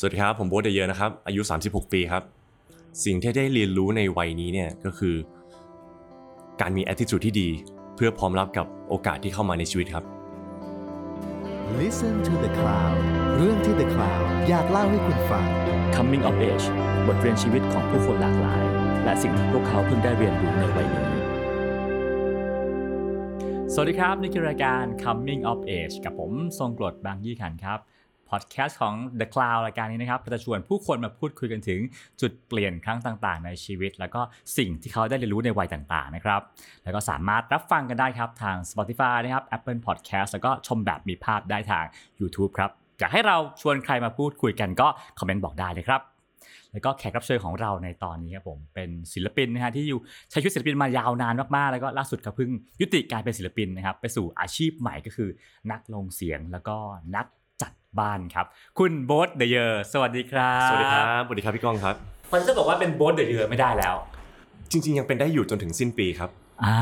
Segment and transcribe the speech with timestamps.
[0.00, 2.22] สวัสดีครับ ผมโบ๊ทเดเยอร์นะครับ อายุ 36 ปีครับ
[3.04, 5.14] สิ่งที่ได้เรียนรู้ในวัยนี้เนี่ยก็คือ
[6.60, 7.48] การมี attitude ที่ดี
[7.96, 10.04] เพื่อพร้อมรับกับโอกาสที่เข้ามาในชีวิตครับ
[11.80, 12.96] Listen to the Cloud
[13.36, 15.46] เรื่องที่ The Cloud อยากเล่าให้คุณฟัง
[15.94, 16.66] Coming of Age
[17.06, 18.64] บทเรียนชีวิตของผู้คนหลากหลาย
[19.04, 21.08] และสิ่งที่พวกเขาเพิ่งได้เรียนรู้ในวัยนี้
[23.72, 27.80] สวัสดีครับ นี่คือรายการ Coming of Age กับผมทรงกรดบางยี่ขันครับ
[28.30, 31.80] พอดแคสต์ของ The Cloud รายการนี้นะครับจะชวนผู้คนมาพูดคุยกันถึง
[32.20, 34.20] จุดเปลี่ยนครั้งต่างๆ ในชีวิต แล้วก็
[34.56, 36.40] สิ่งที่เขาได้เรียนรู้ในวัยต่างๆนะครับ
[36.84, 41.84] แล้วก็สามารถรับฟังกันได้ครับทาง Spotify นะครับ Apple Podcast แล้วก็ชมแบบมีภาพได้ทาง
[42.20, 44.88] YouTube ครับอยากให้เราชวนใครมาพูดคุยกันก็
[45.18, 46.02] คอมเมนต์บอกได้เลยครับ
[46.72, 55.28] แล้วก็แขกรับเชิญของเราในตอนนี้ครับผมเป็นศิลปินนะฮะที่อยู่ใช้ชีวิตศิลปินมายาวนานมากๆ แล้วก็ล่าสุดก็เพิ่งยุติการเป็นศิลปินนะครับไปสู่อาชีพใหม่ก็คือ
[55.70, 56.76] นักลงเสียงแล้วก็
[57.16, 57.26] นัก
[58.00, 58.46] บ้านครับ
[58.78, 61.94] คุณโบ๊ท The Yers สวัสดีครับสวัสดีครับสวัสดีครับพี่ก้องครับ
[62.30, 63.94] คนจะบอกว่าเป็นโบ๊ท The Yers ไม่ได้แล้ว
[64.70, 66.30] จริง ๆ ยังเป็นได้อยู่จนถึงสิ้นปีครับ
[66.64, 66.78] อ่า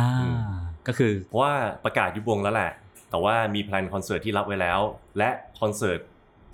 [0.86, 2.70] ก็คือเพราะว่าประกาศยุบวงแล้วแหละ
[3.10, 4.80] แต่ว่ามี plan คอนเสิร์ตที่รับไว้แล้ว
[5.18, 6.00] และคอนเสิร์ต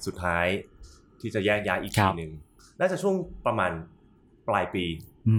[0.07, 0.47] สุดท้าย
[1.21, 2.33] ที่จะแยกย้ายอีกครัทีบหนึ่ง
[2.81, 3.15] น่าจะช่วง
[3.47, 3.73] ประมาณ
[4.49, 4.85] ปลายปี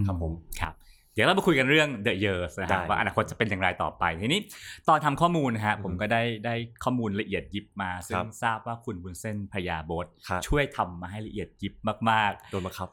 [0.07, 0.73] ครับผมครับ
[1.13, 4.41] เดี๋ยวเรามาคุยกันเรื่อง The Years นะคได้รับว่าอนาคตจะเป็นอย่างไรต่อไปทีนี้
[4.89, 11.73] ตอนทำข้อมูลนะฮะอืมผมก็ได้ได้ข้อมูลละเอียดยิบมา ซึ่ครังบทราบว่าคุณบุญเส้นพยาบดครับช่วยทำมาให้ละเอียดยิบ
[12.09, 12.89] มากโดนมาครับ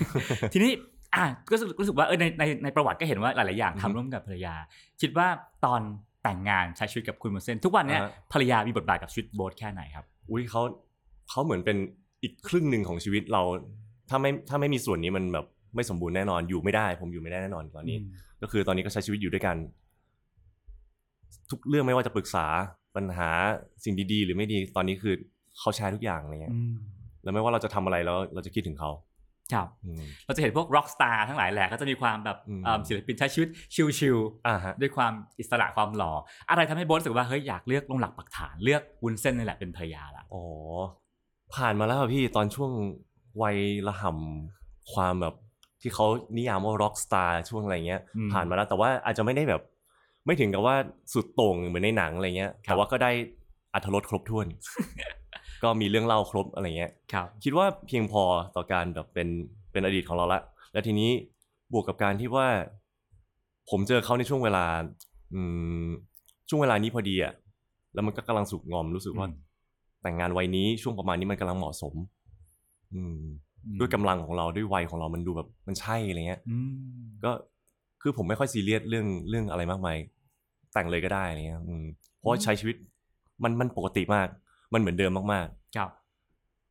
[0.00, 0.72] ๆทีนี้
[1.14, 4.54] อะก็รู้สึกรู้สึกว่าเออในในในประวัติก็เห็นว่าหลายๆอย่างอือฮึทำร่วมกับภรรยา
[5.00, 5.28] คิดว่า
[5.64, 5.80] ตอน
[6.22, 10.62] แต่งงานใช้ชีวิตกับคุณบุญเส้น ทุกวันเนี้ยอ่าฮะภรรยามีบทบาทกับชีวิตโบ๊ทแค่ไหนครับ อุ้ยเขา
[11.30, 11.76] เขาเหมือนเป็น
[12.22, 13.42] อีกครึ่งหนึ่งของชีวิตเรา
[14.08, 17.98] ถ้าไม่ถ้าไม่มีส่วนนี้มันแบบ ไม่สมบูรณ์แน่นอนอยู่ไม่ได้ ผมอยู่ไม่ได้แน่นอนตอนนี้
[18.42, 19.56] ก็คือตอนนี้ก็ใช้ชีวิตอยู่ด้วยกัน
[21.50, 22.46] ทุกเรื่องไม่ว่าจะปรึกษา
[22.96, 23.30] ปัญหา
[23.84, 25.14] สิ่งดีๆ หรือไม่ดีตอนนี้คือ
[25.58, 26.72] เขาแชร์ทุกอย่างอะไรเงี้ยอืม
[27.22, 28.90] แล้วไม่ว่าเราจะทำอะไรแล้วเราจะคิดถึงเขา
[29.52, 33.48] ครับอืมเราจะเห็นพวกร็อกสตาร์ทั้งหลายแหละก็จะมีความแบบอืมเอิ่มศิลปินใช้ชีวิต
[33.98, 36.12] ชิลๆอ่าฮะด้วยความอิสระความหล่อ
[36.50, 40.44] อะไรทำให้โบ๊ทรู้สึกว่าเฮ้ยอยากเลือกลงหลักปักฐานเลือกวุ้นเส้นนี่แหละเป็นภรรยาละอ๋อ
[41.54, 42.72] ผ่านมาแล้วอะพี่ตอนช่วง
[43.42, 43.58] วัย
[43.88, 45.34] ระห่ำความแบบ
[45.80, 46.06] ที่เขา
[46.36, 48.00] นิยามว่าร็อกสตาร์ช่วงอะไรเงี้ย
[48.32, 49.62] ผ่านมาแล้ว แต่ว่าอาจจะไม่ได้แบบ
[50.26, 50.76] ไม่ถึงกับว่า
[51.12, 53.10] สุดโต่งเหมือนในหนังอะไรเงี้ยแต่ว่าก็ได้
[53.74, 54.46] อัธรสครบถ้วน
[55.62, 58.22] ก็มีเรื่องเล่าครบอะไรเงี้ยครับคิดว่าเพียงพอ
[58.56, 59.28] ต่อการแบบเป็น
[59.72, 60.40] เป็นอดีตของเราละ
[60.72, 61.10] แล้วทีนี้
[61.72, 62.48] บวกกับการที่ว่า
[63.70, 64.64] ผมเจอเขาในช่วงเวลา
[65.34, 65.40] อื
[65.84, 65.88] ม
[66.48, 67.32] ช่วงเวลานี้พอดีอะ
[67.94, 69.36] แล้วมันก็กำลังสุกงอมรู้สึกว่าอืม
[70.02, 71.94] แต่งงานวัยนี้ช่วงประมาณนี้มันกำลังเหมาะสม
[72.94, 73.22] อืม
[73.78, 77.30] ด้วยกำลังของเราด้วยวัยของเรามันดูแบบมันใช่อะไรเงี้ยอืมก็
[78.02, 79.96] คือผมไม่ค่อยซีเรียสเรื่องเรื่องอะไรมากมาย
[80.74, 81.84] แต่งเลยก็ได้อะไรเงี้ยอืม
[82.18, 82.76] เพราะว่าใช้ชีวิต
[83.44, 84.28] มันมันปกติมาก
[84.72, 85.46] มันเหมือนเดิมมาก
[85.76, 85.90] ครับ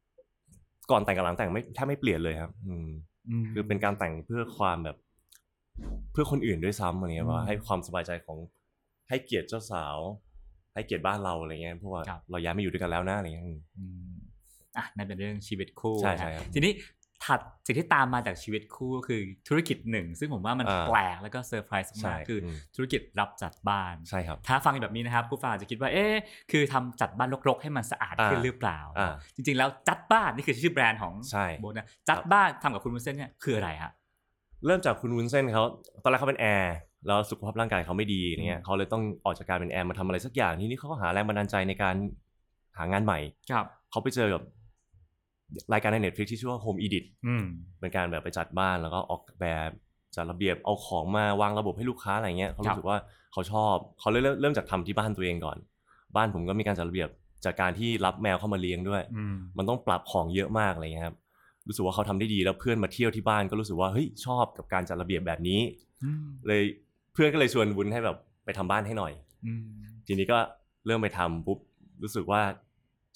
[0.06, 2.88] ๆก่อนแต่งกับหลังแต่งไม่แทบไม่เปลี่ยนเลยครับ อืม
[3.42, 4.98] มคือเป็นการแต่งเพื่อความแบบ
[6.12, 8.38] เพื่อคนอื่นด้วยซ้ำอะไรเงี้ยอืมว่าให้ความสบายใจของ
[9.10, 9.98] ให้เกียรติเจ้าสาว
[10.74, 13.46] ให้เกียรติบ้านเราอะไรเงี้ยเพราะว่าครับเราย้ายมาอยู่ด้วยกันแล้วนะอะไรเงี้ย
[14.78, 16.74] อืมอืมอะนั่นเป็นเรื่องชีวิตคู่ใช่นะใช่ครับทีนี้
[17.26, 26.14] ถัดสิ่งที่ตามมาจากชีวิตคู่ก็คือธุรกิจหนึ่ง ซึ่งผมว่ามันอ่าแปลกแล้วก็เซอร์ไพรส์ใช่มากๆคืออืมธุรกิจรับจัดบ้านใช่ครับถ้าฟังแบบนี้นะครับผู้ฟังอาจจะคิดว่าเอ๊ะ
[26.52, 33.92] คือทำจัดบ้านรกๆ ให้มันสะอาดขึ้นอ่าหรือเปล่าอ่า จริงๆ แล้วจัดบ้านนี่คือชื่อแบรนด์ของใช่โบทนะจัดบ้านทำกับคุณวุ้นเส้นเนี่ยคืออะไรฮะ
[34.66, 35.64] เริ่มจากคุณวุ้นเส้นเขา
[36.04, 36.76] ตอนแรกเขาเป็นแอร์
[37.08, 41.96] แล้วสุขภาพร่างกายเขาไม่ดีเนี่ยอืมเขาเลยต้องออกจากการเป็นแอร์มาทำอะไรสักอย่างทีนี้เขาก็หาแรงบันดาลใจในการ
[42.78, 43.20] หางานใหม่
[43.52, 44.42] ครับเขาไปเจอกับ
[45.74, 47.46] รายการใน Netflix ที่ชื่อว่า Home Edit อืม
[47.80, 49.70] เป็นการแบบไปจัดบ้านแล้วก็ออกแบบ
[50.16, 52.98] จัดระเบียบเอาของมาวางระบบให้ลูกค้าอะไรเงี้ยเขาครับรู้สึกว่า
[53.34, 55.58] เขาชอบเขาเลยเริ่มเริ่มจากทำที่บ้านตัวเองก่อน
[56.16, 57.10] บ้านผมก็มีการจัดระเบียบ
[57.46, 61.16] จากการที่รับแมวเข้ามาเลี้ยงด้วยอืมมันต้องปรับของเยอะมากอะไรเงี้ยครับ
[61.68, 65.62] รู้สึกว่าเขาทำได้ดีแล้วเพื่อนมาเที่ยวที่บ้านก็รู้สึกว่าเฮ้ยชอบกับการจัดระเบียบแบบนี้
[66.04, 66.62] อืมเลย
[67.14, 69.14] เพื่อนก็เลยชวนวุ้นให้แบบไปทำบ้านให้หน่อย
[69.46, 69.66] อืม
[70.08, 70.38] ทีนี้ก็
[70.86, 71.60] เริ่มไปทำปุ๊บ
[72.04, 72.42] รู้สึกว่า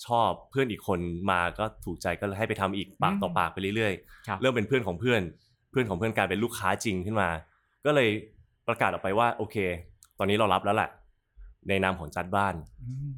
[0.07, 0.99] ชอบเพื่อนอีกคน
[1.31, 3.93] มาก็ถูกใจก็เลยให้ไปทำอีกปากต่อปากไปเรื่อย
[4.27, 5.21] ครับๆเริ่มเป็นเพื่อนของเพื่อน
[5.71, 7.29] เพื่อนของเพื่อนกลายเป็นลูกค้าจริงขึ้นมา
[7.85, 8.09] ก็เลย
[8.67, 9.55] ประกาศออกไปว่าโอเค
[10.19, 10.89] ตอนนี้เรารับแล้วแหละ
[11.67, 13.17] ในนามของจัดบ้านอืม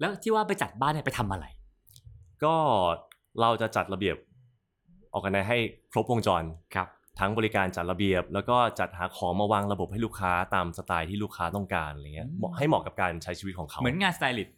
[0.00, 1.46] แล้วที่ว่าไปจัดบ้านเนี่ยไปทำอะไร
[2.44, 2.54] ก็
[3.40, 4.16] เราจะจัดระเบียบ
[5.12, 5.58] organize ให้
[5.92, 6.42] ครบวงจร
[6.74, 6.88] ครับ
[7.20, 14.56] ทั้งบริการจัดระเบียบ แล้วก็จัดหาของมาวางระบบให้ลูกค้าตามสไตล์ที่ลูกค้าต้องการอะไรเงี้ยอืมเหมาะให้เหมาะกับการใช้ชีวิตของเขา เหมือนงานสไตลิสต์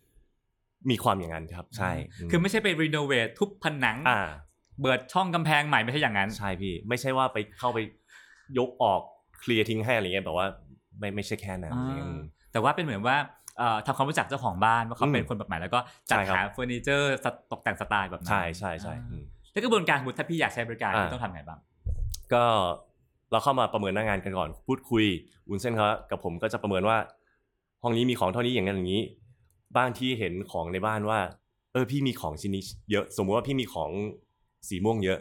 [0.91, 1.91] มีความอย่างนั้นครับ ใช่
[2.31, 4.21] คือไม่ใช่ไป renovate ทุบผนังอ่า
[4.83, 7.79] เปิดช่องกำแพงใหม่ไม่ใช่อย่างนั้นใช่พี่ ไม่ใช่ว่าไปเข้าไป
[8.59, 9.01] ยกออก
[9.41, 10.47] เคลียร์ทิ้งให้อะไรเงี้ยแบบว่า
[10.99, 12.21] ไม่ไม่ใช่แค่นั้นอ่าอืม
[12.53, 13.17] แต่ว่าเป็นเหมือนว่า
[13.59, 17.15] เอ่อทำความรู้จักเจ้าของบ้านว่าเขาเป็นอืมคนแบบไหนแล้วก็จัดใช่ครับหาเฟอร์นิเจอร์
[17.53, 21.59] ตกแต่งสไตล์แบบนั้นใช่ใช่ใช่อ่าอืมแล้วกระบวนการสมมติถ้าพี่อยากใช้บริการอ่าพี่ต้องทำไงบ้าง
[22.33, 22.45] ก็
[23.31, 25.05] เราเข้ามาประเมินหน้างานกันก่อน พูดคุย
[25.49, 26.97] วุ้นเส้นเขากับผมก็จะประเมินว่า
[27.83, 29.03] ห้องนี้มีของเท่านี้อย่างนั้นอย่างนี้
[29.77, 31.19] บ้างที่เห็นของในบ้านว่า
[31.73, 33.91] เออพี่มีของชิ้นนี้เยอะสมมุติว่าพี่มีของ
[34.69, 35.19] สีม่วงเยอะ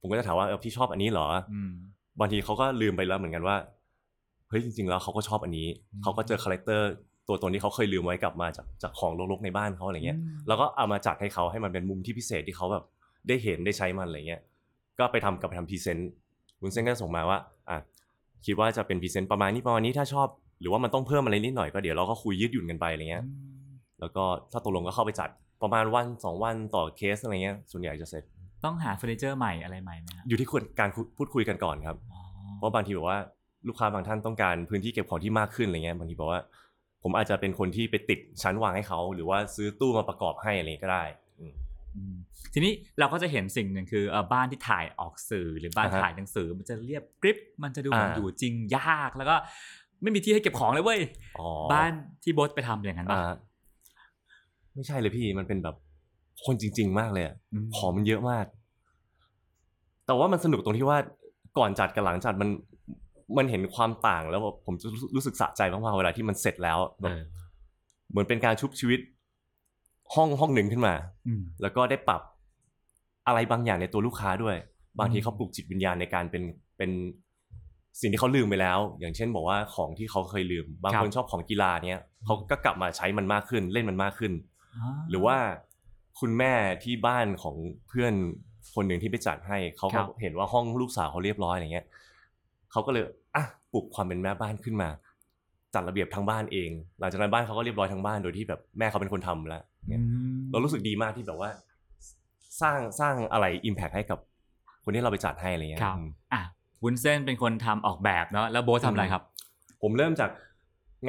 [0.00, 1.70] ผมก็จะถามว่าเออพี่ชอบอันนี้เหรออืม
[2.20, 3.56] บางทีเขาก็ลืมไปแล้วเหมือนกันว่า
[4.48, 6.88] เฮ้ยจริง ๆ แล้วเขาก็ชอบอันนี้อืมเขาก็เจอ character
[7.28, 12.84] ตัวตนที่เขาเคยลืมไว้กลับมาจากจากของรกๆในบ้านเขาอะไรเงี้ยอืมแล้วก็เอามาจัดให้เขาให้มันเป็นมุมที่พิเศษที่เขาแบบ
[13.28, 14.40] ได้เห็นได้ใช้มันอะไรเงี้ย
[14.98, 16.10] ก็ไปทำกับไปทำ present
[16.60, 17.38] วุ้นเส้นก็ส่งมาว่า
[17.70, 17.78] อะ
[18.46, 20.28] คิดว่าจะเป็น present ประมาณนี้ประมาณนี้ถ้าชอบ
[20.60, 23.24] หรือว่ามันต้องเพิ่มอะไรนิดหน่อยก็เดี๋ยวเราก็คุยยืดหยุ่นกันไปอะไรเงี้ย
[24.04, 25.28] แล้วก็ถ้าตกลงก็เข้าไปจัด
[25.62, 28.24] ประมาณวันสองวันต่อเคสอะไรเงี้ยส่วนใหญ่จะเสร็จ
[28.64, 30.48] ต้องหาเฟอร์นิเจอร์ใหม่อะไรใหม่ไหมฮะอยู่ที่
[30.80, 32.20] การพูดคุยกันก่อนครับอ๋อ
[32.58, 33.18] เพราะบางทีแบบว่า
[33.68, 36.40] ลูกค้าบางท่านต้องการพื้นที่เก็บของที่มากขึ้นอะไรเงี้ยบางทีบอกว่า
[37.02, 41.04] ผมอาจจะเป็นคนที่ไปติดชั้นวางให้เขาหรือว่าซื้อตู้มาประกอบให้อะไรเงี้ยก็ได้
[41.38, 41.52] อืม
[41.96, 42.14] อืม
[42.54, 49.36] ทีนี้เราก็จะเห็นสิ่งหนึ่งคือเอ่อบ้านที่ถ่ายออกสื่อหรือบ้านอ่าฮะถ่ายหนังสือ มันจะเรียบกริบมันจะดูเหมือนอ่าอยู่จริงยากแล้วก็
[50.02, 51.00] ไม่มีที่ให้เก็บของเลยเว้ย
[51.38, 51.92] อ๋อบ้าน
[52.22, 53.34] ที่โบสไปทำอย่างนั้นป่ะอ่า
[54.74, 55.76] ไม่ใช่เลยพี่มันเป็นแบบ
[56.44, 58.46] คนจริง ๆ มากเลยอะมของมันเยอะมาก
[60.06, 60.98] แต่ว่ามันสนุกตรงที่ว่า
[61.58, 62.48] ก่อนจัดกับหลังจัดมัน
[63.38, 67.20] มันเห็นความต่างแล้วแบบผมจะรู้รู้สึกสะใจมากๆเวลาที่มันเสร็จแล้วแบเอบอ
[68.10, 69.00] เหมือนเป็นการชุบชีวิต
[70.14, 70.94] ห้องห้องหนึ่งขึ้นมา
[71.26, 72.22] อืมแล้วก็ได้ปรับ
[73.26, 74.56] อะไรบางอย่างในตัวลูกค้าด้วย
[74.98, 76.42] บางทีอืมเขาปลุกจิตวิญญาณในการเป็น
[76.76, 76.90] เป็น
[78.00, 84.32] สิ่งที่เขาลืมไปแล้ว อย่างเช่น บอกว่าของที่เขาเคยลืม บางคนชอบของกีฬาเนี้ยเขาก็กลับมาใช้มันมากขึ้น เล่นมันมากขึ้น
[85.10, 85.36] หรือว่า
[86.20, 86.52] คุณแม่
[86.84, 87.56] ที่บ้านของ
[87.88, 88.14] เพื่อน
[88.74, 91.86] คนหนึ่งที่ไปจัดให้เขาครัก็บเห็นว่าห้องลูกสาวเขาเรียบร้อยอะไรเงี้ย
[92.72, 93.04] เขาก็เลย
[93.36, 94.88] อะปลุกความเป็นแม่บ้านขึ้นมา
[95.74, 100.02] จัดระเบียบทั้งบ้านเอง หลังจากนั้นบ้านเขาก็เรียบร้อยทั้งบ้านโดยที่แบบแม่เขาเป็นคนทำแล้วเนี่ย
[100.50, 101.50] เรารู้สึกดีมากที่แบบว่า
[102.62, 104.18] สร้างสร้างอะไรอิมแพกให้กับ
[104.84, 106.42] คนที่เราไปจัดให้อะไรเงี้ยครับอืมอะ
[106.82, 109.22] วุ้นเส้นเป็นคนทำออกแบบเนาะแล้วโบสทำอะไรครับ
[109.82, 110.30] ผมเริ่มจาก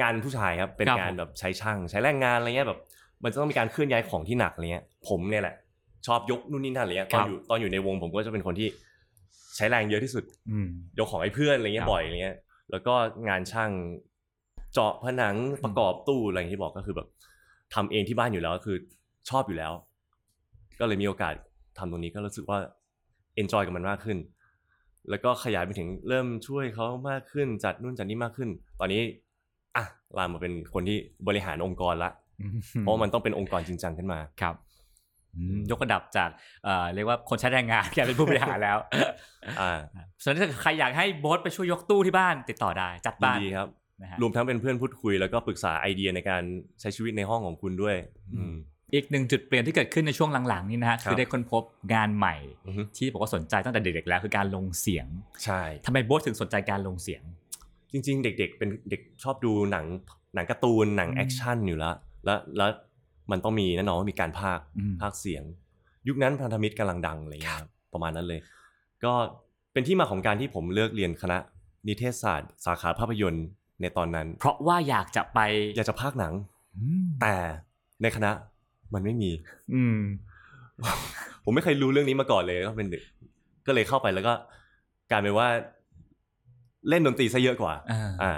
[0.00, 2.80] งานผู้ชายครับเป็นครับงานผมแบบใช้ช่าง ใช้แรงงานอะไรเงี้ยแบบ
[3.22, 5.54] มันจะต้องมีการเคลื่อนย้ายของที่หนักอะไรเงี้ย ผมเนี่ยแหละ
[6.06, 8.68] ชอบยกนู่นนี่นั่นอะไรเงี้ยตอนอยู่ตอนอยู่ในวงผมก็จะเป็นคนที่
[9.56, 10.68] ใช้แรงเยอะที่สุดอืม
[10.98, 12.36] ยกของให้เพื่อนอะไรเงี้คยรับบ่อยอะไรเงี้ย
[12.70, 12.94] แล้วก็
[13.28, 13.70] งานช่าง
[14.72, 17.08] เจาะผนังประกอบตู้อะไรอย่างที่บอกก็คือแบบ
[17.74, 18.76] ทำเองที่บ้านอยู่แล้วก็คือ
[19.30, 19.72] ชอบอยู่แล้ว
[20.80, 21.34] ก็เลยมีโอกาส
[21.78, 22.58] ทำตรงนี้ก็รู้สึกว่า
[23.36, 24.18] enjoy กับมันมากขึ้น
[25.10, 28.48] แล้วก็ขยายไปถึงเริ่มช่วยเขามากขึ้นจัดนู่นจัดนี่มากขึ้น
[28.80, 29.02] ตอนนี้
[29.76, 29.84] อะ
[30.16, 30.98] ลามมาเป็นคนที่
[31.28, 32.10] บริหารองค์กรละ
[32.80, 34.54] เพราะมันต้องเป็นองค์กรจริงจังขึ้นมาครับ
[35.36, 36.30] อืมยกระดับจาก
[36.64, 38.78] เอ่อเรียกว่าคนใช้แรงงานกลายเป็นผู้บริหารแล้ว
[39.60, 39.78] อ่า
[40.22, 43.68] ส่วนถ้าใครอยากให้โบ๊ทไปช่วยยกตู้ที่บ้านติดต่อได้จัดบ้านยินดีครับ
[44.02, 46.42] นะฮะรวมทั้งเป็นเพื่อนพูดคุยแล้วก็ปรึกษาไอเดียในการ
[46.80, 47.96] ใช้ชีวิตในห้องของคุณด้วย
[48.34, 48.54] อืม
[48.94, 51.62] อีกหนึ่งจุดเปลี่ยนที่เกิดขึ้นในช่วงหลังๆนี่นะฮะครับคือได้ค้นพบ
[51.94, 52.36] งานใหม่
[52.66, 55.06] อือฮึที่บอกว่าสนใจตั้งแต่เด็กๆแล้วคือการลงเสียง
[55.44, 57.22] ใช่ทำไมโบ๊ทถึงสนใจการลงเสียง
[57.92, 59.86] จริง ๆ เด็ก ๆ เป็นเด็กชอบดูหนัง
[60.34, 61.94] หนังการ์ตูนหนังอืม action อยู่แล้ว
[62.26, 62.70] แล้วแล้ว
[63.30, 65.44] มันต้องมีแน่นอนว่ามีการพากย์อืมพากย์เสียง
[66.08, 68.40] ยุคนั้นพันธมิตรกำลังดังอะไรเงี้ยครับประมาณนั้นเลย
[69.04, 69.12] ก็
[69.72, 71.38] เป็นที่มาของการที่ผมเลือกเรียนคณะ
[71.86, 73.46] นิเทศศาสตร์ สาขาภาพยนตร์
[73.80, 75.40] ในตอนนั้น เพราะว่าอยากจะไป
[75.76, 76.34] อยากจะพากย์หนัง
[76.76, 77.34] อืมแต่
[78.02, 78.30] ในคณะ
[78.94, 79.30] มันไม่มี
[79.74, 79.98] อืม
[81.44, 83.02] ผมไม่เคยรู้เรื่องนี้มาก่อนเลยก็เป็นเด็ก
[83.66, 84.34] ก็เลยเข้าไปแล้วก็
[85.10, 85.48] กลายเป็นว่า
[86.88, 88.32] เล่นดนตรีซะเยอะกว่า อ่าอ่า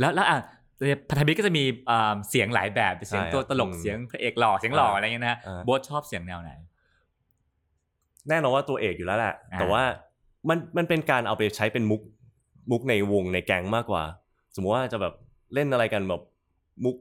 [0.00, 0.38] แล้วแล้วอะ
[1.10, 6.50] พันธมิตรก็จะมีอ่าเสียงหลายแบบเสียงใช่ตัวตลกอืมเสียงพระเอกหล่อเสียงหล่ออ่าอะไรเงี้ยนะฮะอ่าโบสชอบเสียงแนวไหน
[8.28, 9.82] แน่นอนว่าตัวเอกอยู่แล้วแหละอ่าแต่ว่า
[10.48, 12.00] มันมันเป็นการเอาไปใช้เป็นมุก
[12.70, 14.02] มุกในวงในแก๊งมากกว่า
[14.54, 15.14] สมมติว่าจะแบบ
[15.54, 16.22] เล่นอะไรกันแบบ
[16.84, 16.96] มุก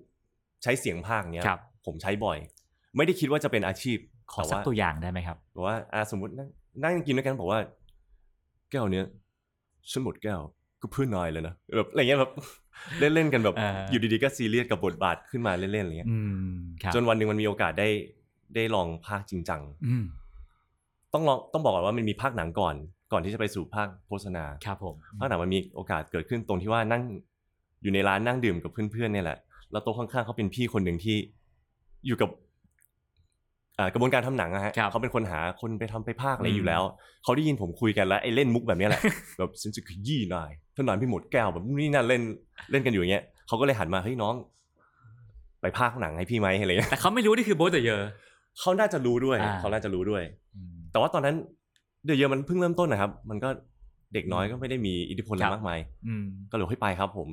[0.64, 2.38] ใช้เสียงภาคเนี้ยครับผมใช้บ่อย
[2.98, 3.98] ไม่ได้คิดว่าจะเป็นอาชีพ
[4.34, 6.50] ขอสักตัวอย่างได้ไหมครับบอกว่าอ่าสมมตินั่ง
[6.84, 7.60] นั่งกินด้วยกันบอกว่า
[8.72, 9.06] แก้วเนี้ย
[9.92, 10.42] ฉันหมดแก้ว
[10.84, 12.32] ก็เพื่อนนายเลยนะแบบอะไรเงี้ยแบบ
[13.00, 16.18] เล่นเล่นๆกันแบบอ่าอยู่ดีๆก็ซีเรียสกับบทบาทขึ้นมาเล่นๆอะไรเงี้ยอื
[16.52, 17.90] มครับจนวันหนึ่งมันมีโอกาสได้
[18.56, 20.06] ได้ลองภาคจริงจังอืม
[21.14, 22.76] ต้องลองต้องบอกก่อนว่ามันมีภาคหนังก่อน
[23.12, 27.02] ก่อนที่จะไปสู่ภาคโฆษณาครับผมภาคหนังมันมีโอกาสเกิดขึ้นตรงที่ว่านั่ง
[27.82, 29.38] อยู่ในร้านนั่งดื่มกับเพื่อนๆเนี่ยแหละ
[29.72, 31.16] แล้วโต๊ะข้างๆเขาเป็นพี่คนหนึ่งที่
[32.08, 32.53] อยู่กับอ่า
[33.94, 36.82] กระบวนการทำหนังอะฮะครับเขาเป็นคนหาคนไปทำไปภาคอะไรอืมอยู่แล้ว
[37.24, 39.02] เขาได้ยินผมคุยกันแล้วไอ้เล่นมุกแบบเนี้ยแหละ
[39.38, 42.22] แบบฉันจะขยี้นายถ้านายพี่หมดแก้วแบบนี่นั่นเล่น
[42.72, 44.36] เล่นกันอยู่อย่างเงี้ยเขาก็เลยหันมาเฮ้ยน้อง
[45.62, 48.02] ไปภาคหนังให้พี่ไหมอะไรเงี้ยแต่เขาไม่รู้นี่คือโบสเดอะเยอ
[48.60, 50.24] เขาน่าจะรู้ด้วยอ่าเขาน่าจะรู้ด้วย
[50.92, 51.36] แต่ว่าตอนนั้น
[52.06, 53.50] เดี๋ยวเยอะมันเพิ่งเริ่มต้นนะครับ มันก็
[54.14, 57.28] เด็กน้อยก็ไม่ได้มีอิทธิพลอะไรมากมายอืมก็เลยให้ไปครับผม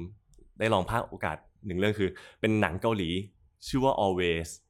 [0.58, 2.08] ได้ลองภาคโอกาสหนึ่งเรื่องคือ
[2.40, 3.10] เป็นหนังเกาหลี
[3.68, 4.69] ชื่อว่า always โอ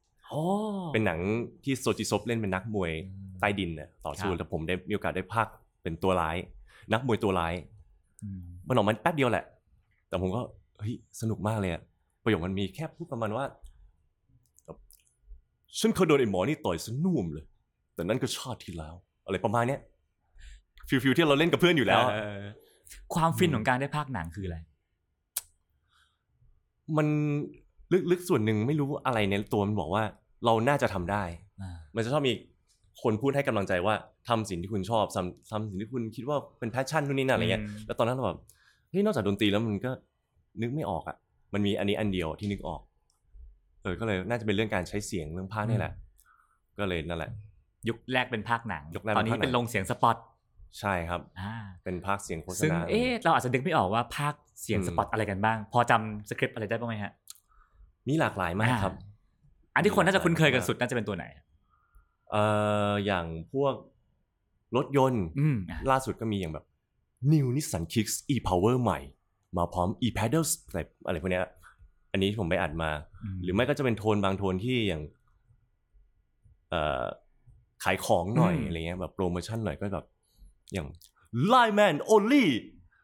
[0.93, 1.19] เป็นหนัง
[1.63, 2.91] ที่โซจิซบเล่นเป็นนักมวย
[3.39, 6.37] ใต้ดินน่ะต่อสู้ครับแล้วผมได้มีโอกาสได้พากย์เป็นตัวร้าย
[6.93, 7.53] นักมวยตัวร้าย
[8.23, 9.45] อืมมันออกมาแป๊บเดียวแหละ
[10.09, 10.41] แต่ผมก็
[10.79, 11.81] เฮ้ยสนุกมากเลยอะ
[12.23, 13.45] ประโยคมันมีแค่พูดประมาณว่า
[14.65, 14.77] แบบ
[15.79, 17.45] ฉันเคยโดนไอ้หมอนี่ต่อยซะน่วมเลย
[17.95, 18.95] แต่นั่นก็ชาติที่แล้ว
[19.25, 19.79] อะไรประมาณเนี้ย
[20.87, 22.43] feel feel ที่เราเล่นกับเพื่อนอยู่แล้วอะเออ
[23.13, 24.57] ความฟินอืมของการได้พากย์หนังคืออะไร
[26.97, 27.07] มัน
[28.11, 30.03] ลึกๆส่วนหนึ่งไม่รู้อะไรในตัวมันบอกว่า
[30.45, 31.23] เราน่าจะทำได้
[31.61, 32.33] อ่ามันจะชอบมี
[33.03, 33.95] คนพูดให้กำลังใจว่า
[34.27, 38.39] ทำสิ่งที่คุณชอบทำทำสิ่งที่คุณคิดว่าเป็น passion นู่นนี่นั่นอะไรเงี้ยอืมแล้วตอนนั้นเราแบบ
[38.89, 39.91] เฮ้ยนอกจากดนตรีแล้วมันก็
[40.61, 41.17] นึกไม่ออกอะ
[41.53, 42.81] มันมีอันนี้อันเดียวที่นึกออก
[43.83, 45.93] เออก็เลยน่าจะเป็นเรื่องการใช้เสียงเรื่องพากย์นี่แหละ
[46.79, 47.31] ก็เลยนั่นแหละ
[47.89, 50.17] ยุคแรกเป็นพากย์หนังยุคแรกตเป็อนนนี้เป็นลงเสียง spot
[50.79, 57.11] ใช่ครับอ่าเป็นพากย์เสียงโฆษณาซึ่งเอ๊ะเราอาจจะนึกไม่ออกว่าพากย์เสียงอืม spot อะไรกันบ้าง พอจำสคริปต์อะไรได้บ้างไหมฮะ
[58.07, 58.93] มีหลากหลายมากครับ
[59.75, 61.25] อันที่คนน่าจะคุ้นเคยกันสุดน่าจะเป็นตัวไหน
[62.31, 62.43] เอ่
[62.91, 63.75] ออย่างพวก
[64.75, 66.65] รถยนต์อืมอะล่าสุดก็มีอย่างแบบ
[67.31, 68.99] New Nissan Kicks e-Power ใหม่
[69.57, 71.45] มาพร้อม e-pedal step อะไรพวกเนี้ย
[72.11, 72.91] อันนี้ผมไปอัดมา
[73.35, 75.01] มหรือไม่ก็จะเป็นโทนบางโทนที่อย่าง
[76.69, 77.05] เอ่อ
[77.83, 80.05] ขายของหน่อยอืมอะไรเงี้ยแบบโปรโมชั่นหน่อยก็แบบ
[80.73, 80.87] อย่าง
[81.53, 82.45] Line Man Only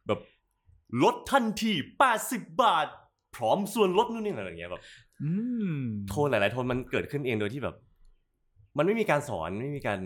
[0.07, 0.19] แบบ
[1.03, 1.73] ลดทันที
[2.13, 2.87] 80 บาท
[3.35, 5.06] พร้อมส่วนลดนู่นนี่อะไรเงี้ยแบบอืม
[6.09, 7.75] โทนหลาย ๆ โทนมันเกิดขึ้นเองโดยที่แบบ
[8.77, 9.99] มันไม่มีการสอนไม่มีการ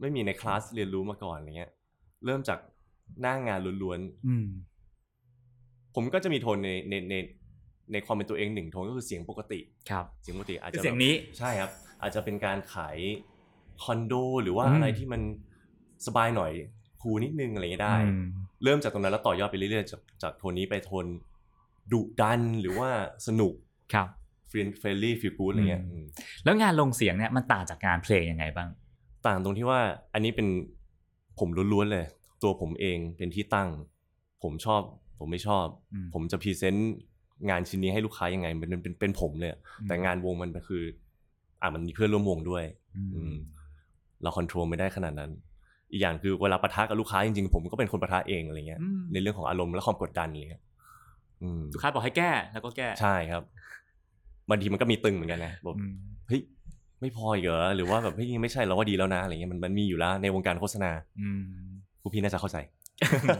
[0.00, 1.70] ไม่มีในคลาสเรียนรู้มาก่อนอะไรเงี้ย
[2.24, 2.58] เริ่มจาก
[3.20, 7.14] หน้างานล้วนอืมๆผมก็จะมีโทนในในใน
[7.92, 12.98] ในความเป็นตัวเองหนึ่งโทนก็คือเสียงปกติ ครับ เสียงปกติอาจคือจะเสียงแบบนี้ใช่ครับ อาจจะเป็นการขาย
[13.82, 15.22] คอนโด หรือว่าอืมอะไรที่มัน
[16.06, 16.52] สบายหน่อย
[17.00, 18.22] cool นิดนึงอะไรเงี้ยได้อืม
[18.64, 21.06] เริ่มจากตรงนั้นแล้วต่อยอดไปเรื่อยๆจากจากโทนนี้ไปโทน
[21.92, 22.88] ดุดันหรือว่า
[23.26, 23.54] สนุก
[23.92, 24.08] ครับ
[24.52, 26.06] friend friendly feel good อะไรเงี้ยอืมอืม
[26.44, 28.68] แล้วงานลงเสียงเนี่ยมันต่างจากงานเพลงยังไงบ้าง
[29.26, 29.80] ต่างตรงที่ว่า
[30.14, 30.48] อันนี้เป็น
[31.38, 32.06] ผมล้วนๆเลย
[32.42, 33.68] ตัวผมเองเป็นที่ตั้ง
[34.42, 34.82] ผมชอบ
[35.18, 36.92] ผมไม่ชอบอืมผมจะ present
[37.50, 40.82] งานชิ้นนี้ให้ลูกค้ายังไงมันเป็นเป็นเป็นผมเลยอะแต่งานวงมันคือ
[41.62, 42.64] อะมันมีเพื่อนร่วมวงด้วย
[42.96, 43.34] อือืมม
[44.22, 45.30] เราคอนโทรลไม่ได้ขนาดนั้น
[45.92, 50.62] อีกอย่างคือเวลาปะทะกับลูกค้าจริงๆ ผมก็เป็นคนปะทะเองอะไรเงี้ยอืมในเรื่องของอารมณ์และความกดดันอะไรเงี้ย
[51.42, 53.42] อืมลูกค้าบอกให้แก้แล้วก็แก้ใช่ครับ
[54.52, 55.94] บางทีมันก็มีตึงเหมือนกันนะบอกอืม
[56.28, 56.42] เฮ้ย
[57.00, 60.90] ไม่พออีกเหรอหรือว่าแบบเฮ้ยยังไม่ใช่เราว่าดีแล้วนะอะไรเงี้ยมันมันมีอยู่แล้วในวงการโฆษณา
[61.20, 61.42] อืม
[62.00, 62.58] ผู้พี่น่าจะเข้าใจ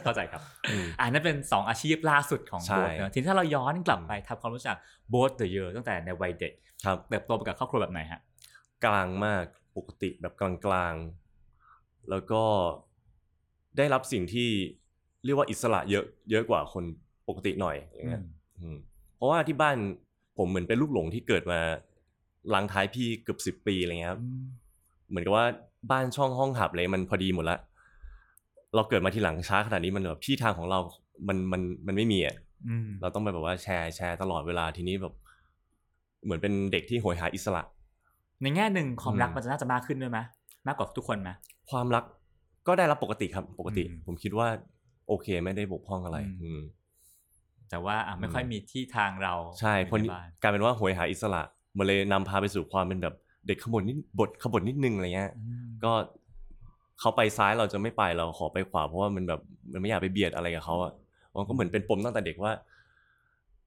[0.04, 4.76] เข้าใจครับอืมอ่านั่นเป็น 2 อาชีพล่าสุดของใช่โบ๊ทเนอะทีนี้ถ้าเราย้อนกลับไปทำความรู้จัก
[5.10, 6.52] โบ๊ทเดอะเยอตั้งแต่ในวัยเด็ก
[6.84, 8.20] ครับเติบโตไปกับครอบครัวแบบไหนฮะ
[8.84, 9.44] กลางมาก
[9.76, 12.42] ปกติแบบกลางๆ แล้วก็
[13.76, 14.48] ได้รับสิ่งที่
[15.24, 16.84] เรียกว่าอิสระเยอะเยอะกว่าคน
[17.28, 18.22] ปกติหน่อยอย่างเงี้ย
[18.58, 18.76] อืม
[19.16, 19.76] เพราะว่าที่บ้าน
[20.38, 21.60] ผมเหมือนเป็นลูกหลงที่เกิดมา
[22.50, 24.42] หลังท้ายพี่เกือบสิบปีอะไรเงี้ยครับอืม
[25.08, 25.46] เหมือนกับว่า
[25.90, 27.58] บ้านช่องห้องหับเลยมันพอดีหมดละ
[28.74, 30.78] เราเกิดมาทีหลังช้าขนาดนี้มันแบบที่ทางของเรา
[31.28, 32.36] มันมันมันไม่มีอะ
[32.68, 35.14] อืมเราต้องไปแบบว่าแชร์แชร์ตลอดเวลาทีนี้แบบ
[36.24, 37.62] เหมือนเป็นเด็กที่โหยหาอิสระ
[38.42, 40.18] ในแง่หนึ่งความรักอืมมันจะน่าจะมากขึ้นด้วยไหม
[40.66, 41.30] มากกว่าทุกคนไหม
[41.70, 42.04] ความรัก
[42.66, 44.48] ก็ได้รับปกติครับปกติอืมผมคิดว่า
[45.08, 46.60] โอเคไม่ได้บกพร่องอะไร อืมอืม
[47.72, 51.42] แต่ว่าอะไม่อืมค่อยมีที่ทางเราใช่อยู่คนในบ้านกลายเป็นว่าโหยหาอิสระ
[51.78, 53.14] มันเลยนำพาไปสู่ความเป็นแบบ
[53.46, 55.92] เด็กขบวนนิดบทขบวนนิดนึงอะไรเงี้ยอืมก็
[57.00, 59.40] เขาไปซ้ายเราจะไม่ไปเราขอไปขวาเพราะว่ามันแบบ
[59.72, 60.92] มันไม่อยากไปเบียดอะไรกับเขาอะ
[61.40, 62.52] มันก็เหมือนเป็นปมตั้งแต่เด็กว่า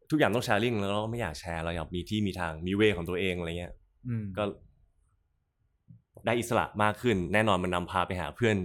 [0.10, 3.74] ทุกอย่างต้องแชร์ลิงแล้วเราก็ไม่อยากแชร์เราอยากมีที่มีทางมีเวของตัวเองอะไรเงี้ย
[4.08, 4.44] อืมก็
[6.26, 8.56] ได้อิสระมากขึ้น แน่นอนมันนำพาไปหาเพื่อน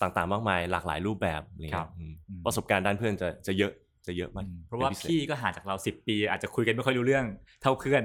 [0.00, 3.72] ต่างๆ มากมาย หลากหลายรูปแบบอะไรครัเงี้บยอืมอืมประสบการณ์ด้านเพื่อนจะจะเยอะ
[4.08, 7.24] จะเยอะมากอืมเพราะว่าป็นพิศษพี่ก็ห่างจากเราสิบปี อาจจะคุยกันไม่ค่อยรู้เรื่อง
[7.62, 8.02] เท่าเพื่อน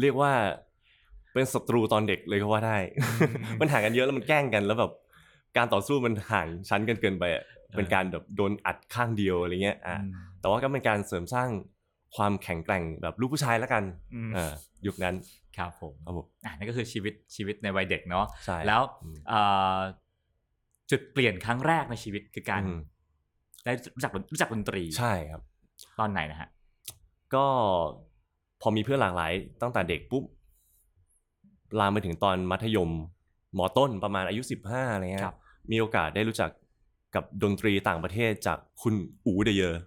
[0.00, 0.32] เรียกว่า
[1.32, 2.78] เป็นศัตรูตอนเด็กเลยก็ว่าได้
[3.22, 4.92] มมันห่างกันเยอะแล้วมันแกล้งกันแล้วแบบ
[5.56, 11.48] การต่อสู้มันห่างชั้นกันเกินไปอะเออเป็นการแบบโดนอัดข้างเดียวอะไรเงี้ยอะอืมแต่ว่าก็เป็นการเสริมสร้าง
[12.16, 13.84] ความแข็งแกร่งแบบลูกผู้ชายแล้วกัน
[14.14, 14.52] อืมเออ
[14.86, 15.14] ยุคนั้น
[15.58, 19.40] ครับผมครับผมอ่านั่นก็คือชีวิตชีวิตในวัยเด็กเนาะใช่แล้วอืมเอ่
[19.76, 19.78] อ
[20.90, 22.78] จุดเปลี่ยนครั้งแรกในชีวิตคือการอืม
[23.64, 25.42] ได้รู้จักรู้จักดนตรีใช่ครับ
[25.98, 26.48] ตอนไหนนะฮะ
[27.34, 27.44] ก็
[28.60, 30.24] พอมีเพื่อนหลากหลาย ตั้งแต่เด็กปุ๊บ
[31.78, 32.90] ลามไปถึงตอนมัธยม
[33.58, 35.36] ม.ต้นประมาณอายุสิบห้าอะไรเงี้ยครับ
[35.70, 36.50] มีโอกาสได้รู้จัก
[37.14, 38.94] กับดนตรีต่างประเทศจากคุณ
[39.26, 39.82] อู The Yers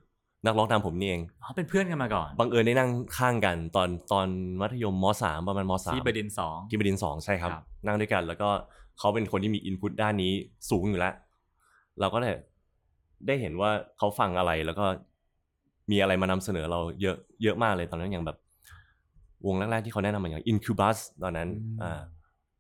[0.46, 4.28] นักร้องนำผมนี่เองอ๋อเป็นเพื่อนกันมาก่อน บังเอิญได้นั่งข้างกันตอนตอน
[4.62, 8.50] มัธยมมสามประมาณมสามที่บดินทร์สองที่บดินทร์สองใช่ครับครับ นั่งด้วยกัน แล้วก็
[9.00, 10.32] เขาเป็นคนที่มี input ด้านนี้
[10.70, 11.14] สูงอยู่แล้ว
[12.00, 12.30] เราก็ได้
[13.28, 14.86] ได้เห็นว่าเขาฟังอะไรแล้วก็
[15.92, 18.38] มีอะไรมานำเสนอเราเยอะเยอะมากเลยตอนนั้นอย่างแบบ
[19.48, 22.02] วงแรกๆที่เขาแนะนำมาอย่าง Incubus ตอนนั้นอืมอ่า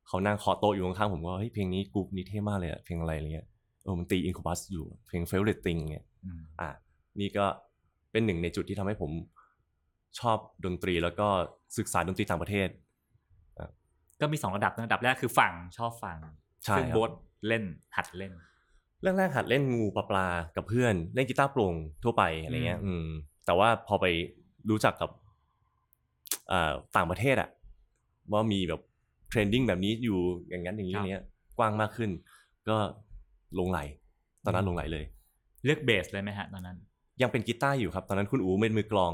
[0.07, 3.47] เขานั่งเคาะโต๊ะอยู่ข้างๆผมก็เฮ้ยเพลงนี้กรุ๊ปนี้เท่มากเลยอะเพลงอะไรอะไรเงี้ย
[3.83, 6.69] เออมันตี Incubus อยู่เพลง Favorite Thing เนี่ยอืมอะ
[7.19, 7.45] นี่ก็
[8.11, 9.11] เป็นหนึ่งในจุดที่ทำให้ผม
[10.19, 11.27] ชอบดนตรีแล้วก็
[11.77, 12.69] ศึกษาดนตรีต่างประเทศ
[14.21, 16.17] ก็มีสองระดับนะระดับแรกคือฟังชอบฟัง
[16.65, 17.11] ใช่ซึ่งครับโบ๊ท
[17.47, 17.63] เล่น
[17.95, 18.33] หัดเล่น
[19.03, 23.05] แรกๆหัดเล่นงูๆปลาๆกับเพื่อน เล่นกีตาร์โปร่งทั่วไปอะไรเงี้ย อืม
[23.45, 24.05] แต่ว่าพอไป
[24.69, 25.09] รู้จักกับ
[26.51, 27.49] อ่าต่างประเทศอะ
[28.31, 28.81] ว่ามีแบบ
[29.29, 31.23] trending แบบนี้อยู่อย่างนั้นอย่างนี้ครับอะไรเงี้ย
[31.57, 32.09] กว้างมากขึ้น
[32.69, 32.77] ก็
[33.55, 33.79] หลงใหล
[34.45, 35.05] ตอนนั้นหลงใหลเลย
[35.65, 36.77] เลือกเบสเลยไหมฮะตอนนั้น
[37.21, 39.13] ยังเป็นกีตาร์อยู่ครับ ตอนนั้นคุณอูเป็นมือกลอง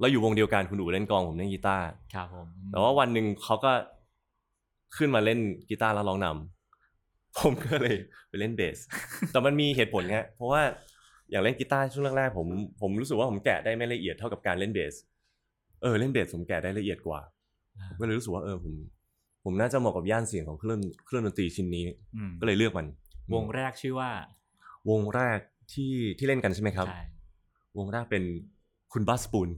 [0.00, 3.72] แล้วอยู่วงเดียวกันคุณอูเล่นกลองผมเล่นกีตาร์ครับผมแต่ว่าวันหนึ่งเขาก็
[4.96, 6.57] ขึ้นมาเล่นกีตาร์แล้วร้องนำ
[7.36, 7.96] ผมก็เลย
[8.28, 8.78] ไปเล่นเบส
[9.32, 10.62] แต่มันมีเหตุผลไงเพราะว่า
[11.30, 12.46] อย่างเล่นกีตาร์ช่วงแรกๆผม
[12.80, 14.94] ผมรู้สึกว่าผมแกะได้ไม่ละเอียดเท่ากับการเล่นเบส
[15.82, 17.20] เออเล่นเบสผมแกะได้ละเอียดกว่า
[17.88, 18.74] ผมก็เลยรู้สึกว่าเออผม
[19.44, 21.84] ผมน่าจะเหมาะกับย่านเสียงของเครื่องเครื่องดนตรีชิ้นนี้
[22.16, 22.86] อืมก็เลยเลือกมัน
[23.34, 24.10] วงแรกชื่อว่า
[24.90, 25.38] วงแรก
[25.72, 27.02] ที่ที่เล่นกันใช่ไหมครับใช่
[27.78, 28.24] วงแรกเป็น
[28.92, 29.48] คุณบ้าสปูน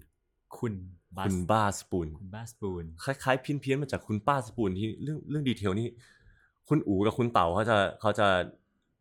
[0.59, 0.75] คุณ
[1.17, 5.89] บัสคุณบ้าสปูนคุณบัสปูนคล้ายๆเพี้ยนๆมาจากคุณป้าสปูนที่เรื่องเรื่องดีเทลนี่
[6.71, 8.27] คุณอูกับคุณเต่าเขาจะเขาจะ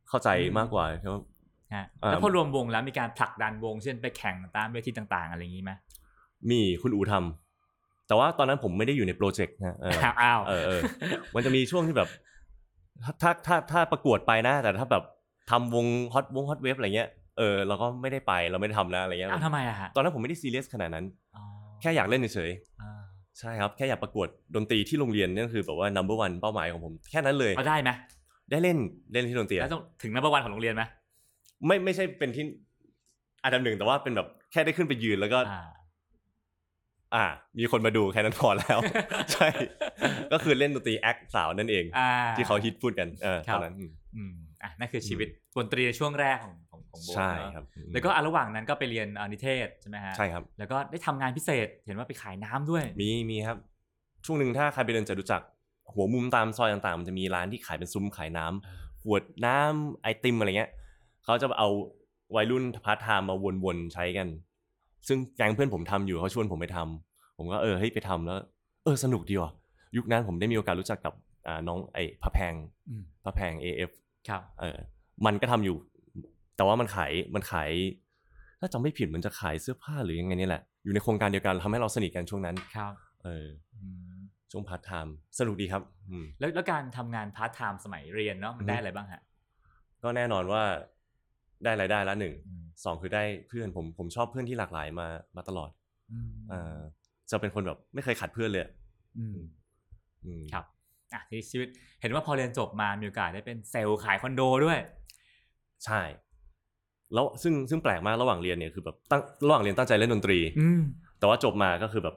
[0.10, 1.24] เข้าใจมากกว่าครับ
[1.74, 5.72] ฮะอ่าแล้วพอรวมวงแล้วมีการผลักดันวงเช่นไปแข่งตามเวทีต่าง ๆ อะไรอย่างนี้ไหม
[6.50, 10.82] มีคุณอูทำแต่ว่าตอนนั้นผมไม่ได้อยู่ในโปรเจกต์นะเอออ้าวเออเออ
[11.36, 12.10] มันจะมีช่วงที่แบบ
[13.04, 15.04] ถ้าถ้าถ้าถ้าประกวดไปนะ แต่ถ้าแบบ
[15.50, 21.44] ทำวง Hot วง Hot Wave อะไรเงี้ยเออเราก็ไม่ได้ไปเราไม่ได้ทำนะอะไรเงี้ยอ้าวทำไมอะฮะตอนนั้นผมไม่ได้ซีเรียสขนาดนั้นอ๋อ
[21.82, 22.52] แค่อยากเล่นเฉยๆ
[22.82, 22.99] อ่า
[23.40, 27.90] ใช่ครับแค่อยากประกวดดนตรีที่โรงเรียนนั่นคือแบบว่า number one เป้าหมายของผม แค่นั้นเลยเอาได้ไหม
[28.52, 28.78] ได้เล่น
[29.14, 30.84] เล่นที่ดนตรีแล้วต้องถึง number one ของโรงเรียนไหม
[31.66, 32.46] ไม่ไม่ใช่เป็นที่
[33.44, 35.68] อันดับหนึ่งแต่ว่าเป็นแบบแค่ได้ขึ้นไปยืนแล้วก็อ่า
[37.16, 37.26] อ่า
[37.60, 38.80] มีคนมาดูแค่นั้นพอแล้ว
[39.34, 39.48] ใช่
[40.32, 44.34] ก็คือเล่นดนตรีแอคสาวนั่นเองอ่าที่เขาฮิตพูดกันเออครัตอนนั้นอืมอืม
[44.64, 46.54] อะนั่นคือชีวิตดนตรีในช่วงแรกของ
[46.92, 53.58] ของของโบ๊ทใช่เนอะครับ แล้วก็อะระหว่างนั้นก็ไปเรียนอ่านิเทศใช่ไหมฮะใช่ครับ แล้วก็ได้ทำงานพิเศษเห็นว่าไปขายน้ำด้วย มีมีครับ
[54.26, 55.42] ช่วงหนึ่งถ้าใครไปเดินจะรู้จัก
[55.94, 60.72] หัวมุมตามซอยต่างๆ มันจะมีร้านที่ขายเป็นซุ้มขายน้ำขวดน้ำไอติมอะไรเงี้ย
[61.24, 61.70] เขาจะเอา
[62.36, 64.28] วัยรุ่นพาร์ทไทม์มาวนๆใช้กัน
[65.08, 68.40] ซึ่งแก๊งเพื่อนผมทำอยู่เขาชวนผมไปทำผมก็เออเฮ้ยไปทำแล้ว
[68.84, 69.52] เออสนุกดีว่ะ
[69.98, 71.14] ยุคนั้นผมได้มีโอกาสรู้จักกับ
[71.48, 72.54] อ่าน้องไอ้พระแพง
[72.90, 73.92] อืมพระแพง AF
[74.30, 74.78] ครับเออ
[75.26, 75.78] มันก็ทำอยู่
[76.60, 77.70] แต่ว่ามันขายมันขาย
[78.60, 82.94] ถ้าจำไม่ผิดมันจะขายเสื้อผ้าหรือยังไงนี่แหละ อยู่ในโครงการเดียวกันทำให้เราสนิทกันช่วงนั้นครับ
[83.24, 83.84] เอออื
[84.16, 84.18] ม
[84.52, 89.22] ช่วงพาร์ทไทม์สนุกดีครับอืมแล้วแล้วการทำงานพาร์ทไทม์สมัยเรียนเนาะมันได้อะไรบ้างฮะ
[90.04, 90.64] ก็แน่นอนว่า
[91.64, 95.70] ได้รายได้ละหนึ่งอืมสองคือได้เพื่อนผมผมชอบเพื่อนที่หลากหลายมามาตลอด
[96.12, 96.78] อืมเออ
[97.32, 98.72] จะเป็นคนแบบไม่เคยขัดเพื่อนเลยอะ
[99.20, 99.38] อืม
[100.26, 100.66] อืมครับ
[101.14, 101.68] อะทีนี้ชีวิต
[102.02, 104.80] เห็นว่าพอเรียนจบมามีโอกาสได้เป็นเซลล์ขายคอนโดด้วย
[105.86, 106.02] ใช่
[107.14, 110.80] แล้วซึ่งซึ่งแปลกมากระหว่างเรียนเนี่ยคือแบบตั้งระหว่างเรียนตั้งใจเล่นดนตรี อืม
[111.20, 112.16] แต่ว่าจบมาก็คือแบบ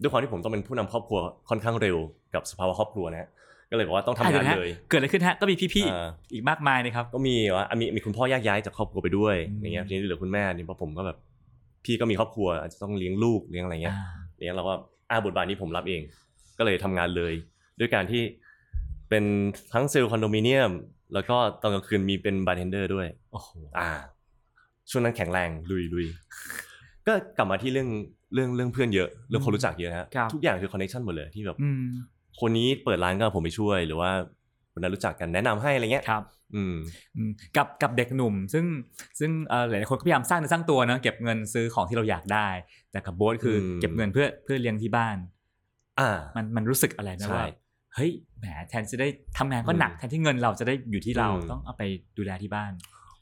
[0.00, 1.18] ด้วยความที่ผมต้องเป็นผู้นำครอบครัว
[1.50, 1.96] ค่อนข้างเร็ว
[2.34, 3.28] กับสภาวะครอบครัวนะฮะ
[3.70, 11.16] ก็เลยบอกว่าต้องทำงานอะดี๋วะเลย เกิดอะไรขึ้นฮะก็มีพี่อ่า ๆอีกมากมายนะครับ ก็มีว่าอะมีมีคุณพ่อแยกย้ายจากครอบครัวไปด้วยอืม อย่างเงี้ยทีนี้เหลือคุณแม่นี่เพราะผมก็แบบ
[11.84, 14.74] พี่ก็มีครอบครัวอาจจะต้องเลี้ยงลูกเลี้ยงอะไรเงี้ยอ่าอย่างเงี้ยเราก็
[15.10, 16.02] อ่าบทบาทนี้ผมรับเอง
[16.58, 17.32] ก็เลยทำงานเลย
[17.80, 18.22] ด้วยการที่
[19.08, 19.24] เป็น
[19.72, 20.70] ทั้งเซลล์คอนโดมิเนียม
[21.14, 23.90] แล้วก็ตอนกลางคืนมีเป็นบาร์เทนเดอร์ด้วย โอ้โหอ่า
[24.90, 26.06] ช่วงนั้นแข็งแรงลุยลุย
[27.06, 27.88] ก็กลับมาที่เรื่อง
[28.34, 31.82] เรื่องเรื่องเพื่อนเยอะเรื่องคนรู้จักเยอะฮะครับทุกอย่างคือ connection หมดเลยที่แบบอืม
[32.40, 34.10] คนนี้เปิดร้านก็ผมไปช่วยหรือว่า
[34.72, 36.22] คนนั้นรู้จักกันแนะนำให้อะไรเงี้ยครับ
[36.54, 36.74] อืม
[37.16, 38.64] อืมกับกับเด็กหนุ่ม ซึ่ง
[39.18, 42.48] ซึ่งเอ่อหลายๆคนก็พยายามสร้างเนื้อสร้างตัวเนอะเก็บเงินซื้อของที่เราอยากได้
[42.92, 45.16] แต่กับโบ๊ทคืออมเก็บเงินเพื่อเพื่อเลี้ยงที่บ้าน
[46.00, 47.46] อ่า มันมันรู้สึกอะไรไหมใช่ว่า
[47.94, 51.82] เฮ้ยแหมแทนจะได้ทำงานก็หนักอืมแทนที่เงินเราจะได้อยู่ที่เราอืมต้องเอาไป
[52.18, 52.72] ดูแลที่บ้าน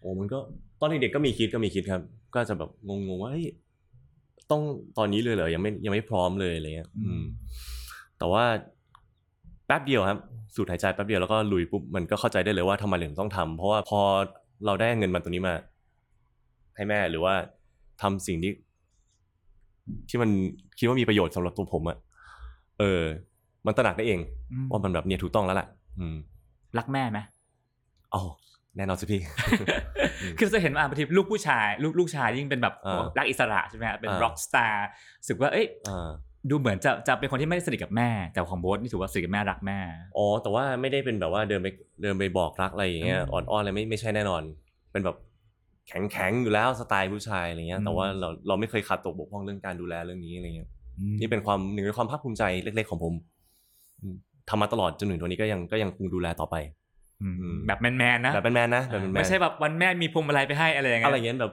[0.01, 0.39] โอ้มันก็
[0.81, 2.03] ตอนเด็กๆก็มีคิดก็มีคิดครับ
[2.35, 3.47] ก็จะแบบงงๆว่าเฮ้ย
[4.51, 4.63] ต้อง
[4.99, 7.23] ตอนนี้เลยเหรอยังไม่ยังไม่พร้อมเลยอะไรเงี้ยอืม
[8.19, 8.45] แต่ว่า
[9.67, 10.19] แป๊บเดียวครับ
[10.55, 14.01] สูดหายใจแป๊บเดียวแล้วก็ลุยปุ๊บมันก็เข้าใจได้เลยว่าทำไมถึงต้องทำเพราะว่าพอ
[14.67, 15.55] เราได้เงินมาตัวนี้มา
[16.77, 17.35] ให้แม่หรือว่า
[18.03, 18.53] ทำสิ่งที่
[20.09, 20.31] ที่มัน
[20.79, 21.99] คิดว่ามีประโยชน์สำหรับตัวผมอะ
[22.79, 23.03] เออ
[23.67, 24.21] มันตระหนักได้เอง
[24.53, 26.17] อืมว่ามันแบบเนี่ยถูกต้องแล้วแหละอืม
[26.79, 27.19] รักแม่ไหม
[28.15, 28.23] อ๋อ
[28.79, 29.21] แน่นอนสิพี่
[30.23, 34.87] อืมคือจะเห็นว่าบางทีลูกผู้ชาย ลูกลูกชายยิ่งเป็นแบบอ่ารักอิสระใช่ไหมฮะเป็นอ่าร็อกสตาร์
[35.21, 36.09] รู้สึกว่าเอ้ยอ่า
[36.51, 39.79] ดูเหมือนจะจะเป็นคนที่ไม่ได้สนิทกับแม่ แต่ของโบ๊ทนี่ถือว่าสนิทกับแม่รักแม่
[40.17, 41.69] อ๋อ แต่ว่าไม่ได้เป็นแบบว่าเดินไป
[42.03, 44.43] เดินไปบอกรักอะไรอย่างเงี้ยอืมอ่อนๆอะไรไม่ไม่ใช่แน่นอน
[44.93, 45.17] เป็นแบบ
[45.89, 50.69] แข็งแข็งๆอยู่แล้วสไตล์ผู้ชายอะไรเงี้ยอืมแต่ว่าเราเราไม่เคยขาดตกบกพร่องเรื่องการดูแลเรื่องนี้อะไรเงี้ย
[51.21, 53.15] นี่เป็นความหนึ่งในความภาคภูมิใจเล็ก ๆ ของผม
[54.03, 54.17] อืม
[54.49, 56.88] ทำมาตลอดจนถึงตัวนี้ก็ยังก็ยังคงดูแลต่อไปอืมอืม
[57.67, 61.53] แบบแมนๆนะแบบเป็นแมนๆนะแบบเป็นแมนไม่ใช่แบบวันแม่มีพวงมาลัยไปให้อะไรอย่างเงี้อะไรยเงี้ยแบบ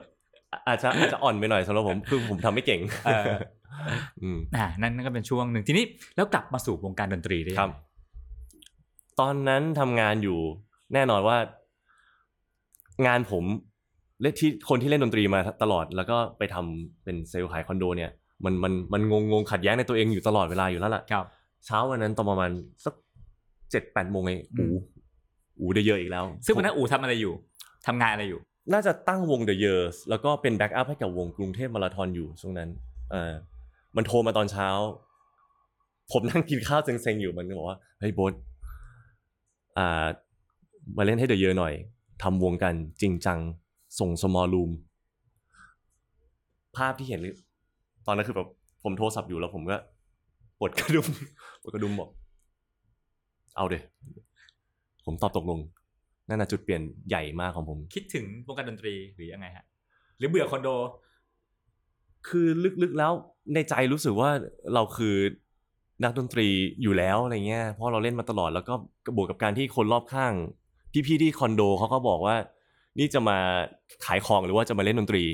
[0.66, 3.24] อาจจะอาจจะอ่อนไปหน่อยสำหรับผมคือผมทำไม่เก่งเออ
[4.22, 5.84] อืมอ่านั่นนั่นก็เป็นช่วงหนึ่งทีนี้
[6.16, 7.70] แล้วกลับมาสู่วงการดนตรีได้ยังคไงรับ
[9.20, 10.38] ตอนนั้นทำงานอยู่
[10.94, 11.36] แน่นอนว่า
[13.06, 13.44] งานผม
[14.22, 18.10] เล่นที่คนที่เล่นดนตรีมาตลอด แล้วก็ไปทำเป็นเซลล์ขายคอนโด เนี่ย
[18.44, 21.24] มันมันมันงงงงขัดแย้งในตัวเองอยู่ตลอดเวลาอยู่แล้วล่ะครับ
[21.66, 22.50] เช้าวันนั้นตอนประมาณ
[22.84, 22.94] สัก
[23.70, 24.76] เจ็ดแปดโมงไงอือูม
[25.58, 27.34] อูได้เยอะอีกแล้ว ซึ่งวันนั้นอู๋ทำอะไรอยู่
[27.86, 28.40] ทำงานอะไรอยู่
[28.72, 32.68] น่าจะตั้งวง The Years แล้วก็เป็นแบ็กอัพให้กับวงกรุงเทพมาราธอนอยู่ช่วงนั้น
[33.10, 33.32] เออ
[33.96, 34.68] มันโทรมาตอนเช้า
[36.12, 38.32] ผมนั่งกินข้าวเซ็งๆอยู่มันก็บอกว่าเฮ้ยโบท
[39.78, 40.06] อ่า
[40.96, 41.74] มาเล่นให้ The Year หน่อย
[42.22, 43.38] ทำวงกันจริงจัง
[43.98, 44.70] ส่ง small room
[46.76, 47.20] ภาพที่เห็น
[48.06, 48.48] ตอนนั้นคือแบบ
[48.82, 49.76] ผมโทรศัพท์อยู่แล้วผมก็
[50.58, 51.06] ปวดกระดุม
[51.62, 52.10] ปวดกระดุมบอก
[53.56, 53.82] เอาเดย
[55.06, 55.60] ผมตอบตกลง
[56.28, 59.64] นั่นนะจุดเปลี่ยนใหญ่มากของผม คิดถึงวงการดนตรีหรือยังไงฮะ
[60.18, 60.68] หรือเบื่อคอนโด
[62.28, 62.46] คือ
[62.82, 63.12] ลึกๆแล้ว
[63.54, 64.30] ในใจรู้สึกว่า
[64.74, 65.16] เราคือ
[66.04, 66.46] นักดนตรี
[66.82, 68.74] อยู่แล้วอะไรเงี้ยเพราะเราเล่นมาตลอดแล้วก็
[69.16, 70.32] บวกกับการที่คนรอบข้าง
[71.06, 72.36] พี่ๆที่คอนโดเขาก็บอกว่า
[72.98, 73.38] นี่จะมา
[74.06, 75.24] ขายของหรือว่าจะมาเล่นดนตรี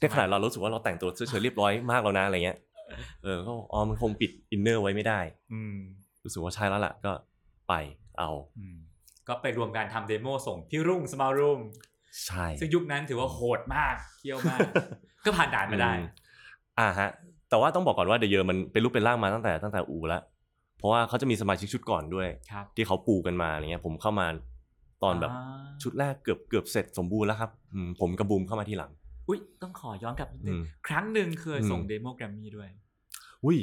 [0.00, 2.58] ในขณะเรารู้สึกว่าเราแต่งตัวเฉยๆเรียบร้อยมากแล้วนะอะไรเงี้ย
[3.22, 5.20] เออก็บอกอ๋อมันคงปิด inner ไว้ไม่ได้
[5.52, 5.76] อืม
[6.24, 7.12] รู้สึกว่าใช่แล้วล่ะก็
[7.68, 7.74] ไป
[8.18, 8.76] เอาอืม
[9.28, 11.58] ก็ไปรวมการทำ demo ส่งพี่รุ่ง Smallroom
[12.26, 14.60] ใช่ ซึ่งยุคนั้นถือว่าโหดมากเคี่ยวมาก
[15.24, 16.02] ก็ผ่านด่านมาได้อื
[16.78, 17.10] อ่าฮะ
[17.48, 20.22] แต่ว่าต้องบอกก่อนว่าเดอะเยอมันเป็นรูปเป็นร่างมาตั้งแต่ตั้งแต่อู๋แล้ว
[20.78, 24.26] เพราะว่าเขาจะมีสมาชิกชุดก่อนด้วยครับที่เขาปูกันมาอะไรเงี้ย ผมเข้ามา
[25.02, 25.36] ตอนแบบา
[25.82, 28.90] ชุดแรกเกือบเกือบเสร็จสมบูรณ์แล้วครับอืมผมกับบูมเข้ามาทีหลัง
[29.28, 32.68] อุ้ยต้องขอย้อนกลับนิดนึงอืมครั้งหนึ่งเคยส่งอืม demo แกรมมี่ด้วย
[33.44, 33.58] อุ้ย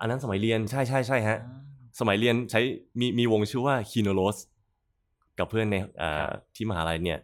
[0.00, 1.60] อันนั้นสมัยเรียนใช่ใช่ใช่ฮะอ่า
[2.00, 2.60] สมัยเรียนใช้
[3.00, 4.36] มีมีวงชื่อว่าคีโนโรส
[5.38, 7.20] กับเพื่อนในอ่าครับที่มหาลัยเนี่ย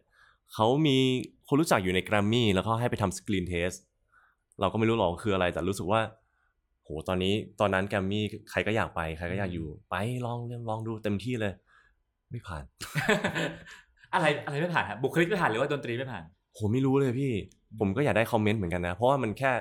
[0.54, 0.96] เขามี
[1.48, 3.70] คนรู้จักอยู่ในแกรมมี่แล้วก็ให้ไปทำ screen test
[4.60, 6.00] เราก็ไม่รู้หรอกคืออะไรแต่รู้สึกว่า
[6.84, 9.94] โหตอนนี้ตอนนั้นแกรมมี่ใครก็อยากไปใครก็อยากอยู่ ไป
[10.26, 11.52] ลองเล่นลองดูเต็มที่เลย
[12.30, 12.64] ไม่ผ่าน
[14.14, 16.22] อะไรอะไรไม่ผ่านฮะบุคลิกไม่ผ่านหรือว่าดนตรีไม่ผ่าน
[16.54, 17.32] โหไม่รู้เลยพี่
[17.80, 19.52] ผมก็อยากได้คอมเมนต์เหมือนกันนะ เพราะว่ามันแค่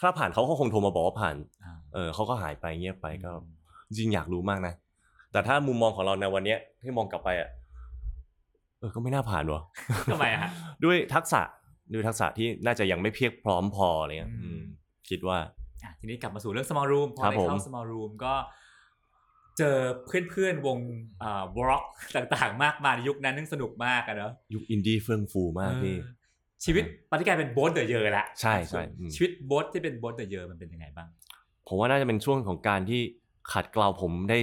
[0.00, 3.30] ถ้าผ่านเขาก็คงโทรมาบอกว่าผ่านอ่าเออเขาก็หายไปเงียบไปก็
[3.88, 4.74] จริงๆอยากรู้มากนะ
[5.32, 7.48] แต่ถ้ามุมมองของเราในวันเนี้ยที่มองกลับไปอะ
[8.80, 9.62] เออก็ไม่น่าผ่านวะ
[10.12, 10.50] ทำไมอะฮะ
[10.84, 11.40] ด้วยทักษะ
[11.92, 14.62] ด้วยทักษะที่น่าจะยังไม่เพียงพร้อมพออะไรเงี้ยอืมอืม
[15.08, 15.38] คิดว่า
[15.84, 18.34] อะทีนี้กลับมาสู่เรื่อง small room พอครับได้ผมเข้า small room ก็
[19.58, 20.78] เจอเพื่อนๆวง
[21.22, 21.84] อ่าวร็อก
[22.16, 26.10] ต่างๆ มากมายในยุคนั้นนึงสนุกมากอะเนาะยุคอินดี้เฟื่องฟูมากพี่เออ
[26.64, 31.08] ชีวิตพลิกกลายเป็นโบ๊ท The Yers ละใช่ใช่อืมชีวิตโบ๊ทที่เป็นโบ๊ท The Yers มันเป็นยังไงบ้าง
[31.68, 33.00] ผมว่าน่าจะเป็นช่วงของการที่
[33.52, 34.38] ขัดเกลาผมได้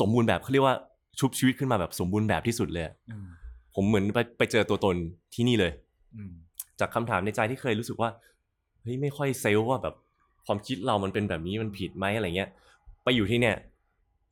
[0.00, 0.76] สมบูรณ์แบบเขาเรียกว่า
[1.18, 3.26] ชุบชีวิตขึ้นมาแบบสมบูรณ์แบบที่สุดเลยอืม
[3.74, 4.96] ผมเหมือนไปไปเจอตัวตน
[5.34, 5.72] ที่นี่เลย
[6.16, 6.32] อืม
[6.80, 8.10] จากคำถามในใจที่เคยรู้สึกว่า
[8.82, 9.94] เฮ้ยไม่ค่อย sure ว่าแบบ
[10.46, 12.50] ความคิดเรามันเป็นแบบนี้มันผิดไหมอะไรเงี้ย
[13.04, 13.56] ไปอยู่ที่เนี่ย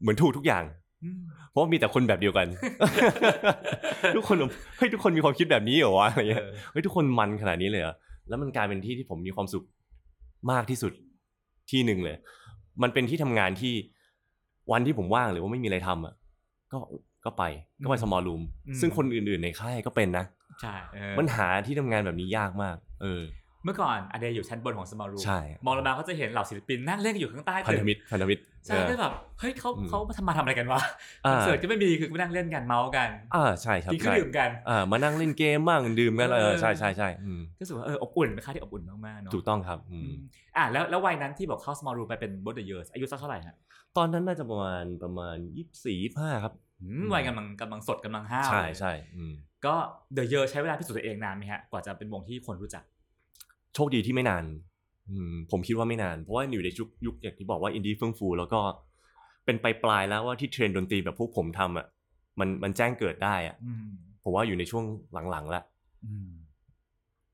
[0.00, 0.64] เหมือนถูกทุกอย่าง
[1.04, 1.20] อืม
[1.50, 2.46] เพราะว่ามีแต่คนแบบเดียวกัน
[4.16, 7.94] ทุกคนแบบเฮ้ยทุกคนมีความคิดแบบนี้เหรอวะอะไรเงี้ยเออเฮ้ยทุกคนมันขนาดนี้เลยเหรอ
[8.28, 9.64] แล้วมันกลายเป็นที่ที่ผมมีความสุข
[10.50, 10.92] มากที่สุด
[11.70, 12.16] ที่หนึ่งเลย
[12.82, 13.74] มันเป็นที่ทำงานที่
[14.72, 16.14] วันที่ผมว่างหรือว่าไม่มีอะไรทำอะ
[16.74, 16.78] ก็
[17.24, 17.44] ก็ไป
[17.82, 18.42] ก็ไปสมอลรูม
[18.80, 20.24] ซึ่งคนอื่นๆในค่ายก็เป็นนะ
[20.60, 23.22] ใช่เออมันหาที่ทำงานแบบนี้ยากมาก เออ
[23.64, 30.80] เมื่อก่อนอเดย์อยู่ชั้นบนของ small room ใช่มองลงมาก็จะเห็นเหล่าศิลปินนั่งเล่นกันอยู่ข้างใต้พันตึธกมิตรพันธมิตรใช่เออก็แบบเฮ้ยเขาอืมเขามาทำมาทำอะไรกันวะ
[31.24, 40.16] คอ่าอนเสิร์ตก็ไม่มีคือก็นั่งเล่นกันเมาส์กันอ่าใช่ครับกินเครื่อใช่งดื่มกันอ่ามานั่งเล่นเกมบ้างดื่มกันเอเอออใช่ใช่ใช่อืมก็รู้สึกว่าเอออบอุ่นเป็นค่ายที่อบอุ่นมากๆเนาะถูกต้องครับอือืมม
[40.56, 43.56] อะแล้วแล้ววัยนั้นที่บอกเข้า small room ไปเป็น both the years อายุสักเท่าไหร่ฮะ
[43.96, 46.63] ตอนนั้นน่าจะประมาณประมาณยี่สี่ห้าครับอืม
[47.12, 49.34] วัยกำลังกำลังสดกำลังห้าวใช่เลยใช่อืม
[49.66, 49.74] ก็
[50.16, 52.84] The Yers ใช้เวลาพิสูจน์ตัวเองนานไหมฮะกว่าจะเป็นวงที่คนรู้จัก
[53.74, 54.44] โชคดีที่ไม่นาน
[55.10, 58.60] อืมผมคิดว่าไม่นาน เพราะว่าอยู่ในยุคยุคอย่างที่บอกว่าอินดี้เฟื่องฟูแล้วก็
[59.44, 61.86] เป็นไปปลายแล้วว่าที่เทรนด์ดนตรีแบบพวกผมทำอะ
[62.40, 63.88] มันมันแจ้งเกิดได้อะอืม
[64.24, 64.84] ผมว่าอยู่ในช่วง
[65.30, 65.62] หลังๆละ
[66.06, 66.30] อืม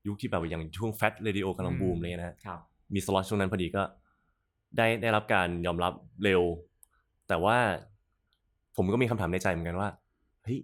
[0.07, 2.59] ยุคที่แบบอย่างช่วงแฟ t เรดิโอกำลังอืมบูมเลยนะฮะครับ
[2.93, 3.83] มีสล็อตช่วงนั้นพอดีก็
[4.77, 6.41] ได้ได้รับการยอมรับเร็ว
[7.27, 7.57] แต่ว่า
[8.77, 9.89] ผมก็มีคำถามในใจเหมือนกันว่า
[10.43, 10.59] เฮ้ย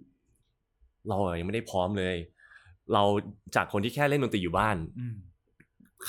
[1.08, 2.16] เราอะยังไม่ได้พร้อมเลย
[2.92, 3.02] เรา
[3.56, 5.16] จากคนที่แค่เล่นดนตรีอยู่บ้านอืม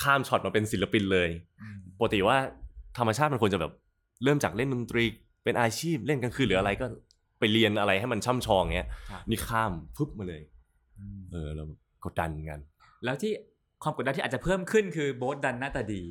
[0.00, 1.28] ข้ามช็อตมาเป็นศิลปินเลย
[1.62, 2.36] อืมปกติว่า
[2.98, 3.72] ธรรมชาติมันควรจะแบบ
[4.24, 5.04] เริ่มจากเล่นดนตรี
[5.44, 6.86] เป็นอาชีพเล่นกลางคืนหรืออะไรก็
[7.38, 10.42] ไปเรียนอะไรให้มันช่ำชองเงี้ยครับนี่ข้ามปุ๊บมาเลย
[10.98, 11.64] อืมเออเรา
[12.04, 12.60] กดดันกัน
[13.04, 13.32] แล้วที่
[13.82, 16.02] ความกดดันที่อาจจะเพิ่มขึ้นคือโบ๊ทดันหน้าตาดี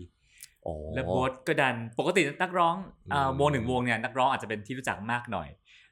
[0.66, 2.76] อ๋อแล้วโบ๊ทก็ดันปกตินักร้อง
[3.12, 5.48] เอ่ออืมวงหนึ่งวงเนี่ยนักร้องอาจจะเป็นที่รู้จักมากหน่อย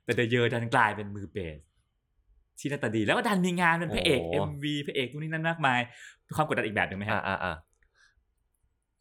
[0.07, 1.57] แต่เดอะเยอดันกลายเป็นมือเบส
[2.59, 5.79] ที่หน้าตาดีแล้วก็ดันมีงานเป็นพระเอก MV พระเอกนู่นนี่นั่นมากมาย
[6.35, 7.53] ความกดดันอีกแบบหนึ่งไหมอ่าฮะอ่าอ่า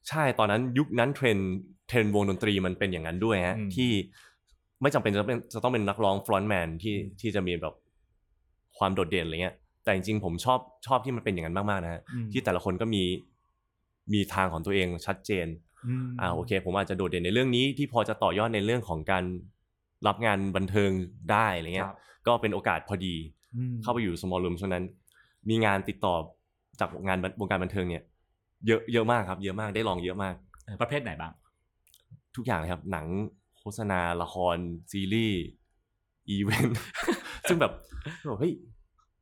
[0.09, 1.51] ใช่ตอนนั้นยุคนั้นเทรนด์
[1.89, 3.91] เทรนด์วงดนตรีมันเป็นอย่างนั้นด้วยฮะอืมที่
[4.83, 7.75] ไม่จำเป็นจะเป็นจะต้องเป็นนักร้อง frontman ที่อืมที่จะมีแบบ
[8.79, 13.03] ความโดดเด่นอะไรเงี้ย แต่จริงๆผมชอบชอบที่มันเป็นอย่างนั้นมากๆนะฮะอืมที่แต่ละคนก็มี
[14.13, 15.47] มีทางของตัวเองชัดเจน
[16.05, 19.25] มอ่าโอเค ผมอาจจะโดดเด่นในเรื่องนี้ที่พอจะต่อยอดในเรื่องของการ
[20.07, 20.91] รับงานบันเทิง
[21.33, 23.15] ได้อะไรเงี้คยรับก็เป็นโอกาสพอดี
[23.57, 24.85] อืมเข้าไปอยู่ small room ช่วงนั้น
[25.49, 26.15] มีงานติดต่อ
[26.81, 28.03] จากงานวงการบันเทิงเนี่ย
[28.67, 31.33] เยอะเยอะมากครับ เยอะมากได้ลองเยอะมากเออประเภทไหนบ้าง
[32.37, 33.07] ทุกอย่างเลยครับ หนัง
[33.59, 34.57] โฆษณาละคร
[34.93, 35.43] ซีรีส์
[36.31, 36.79] อีเวนต์
[37.49, 37.73] ซึ่งแบบ
[38.27, 38.53] แบบเฮ้ย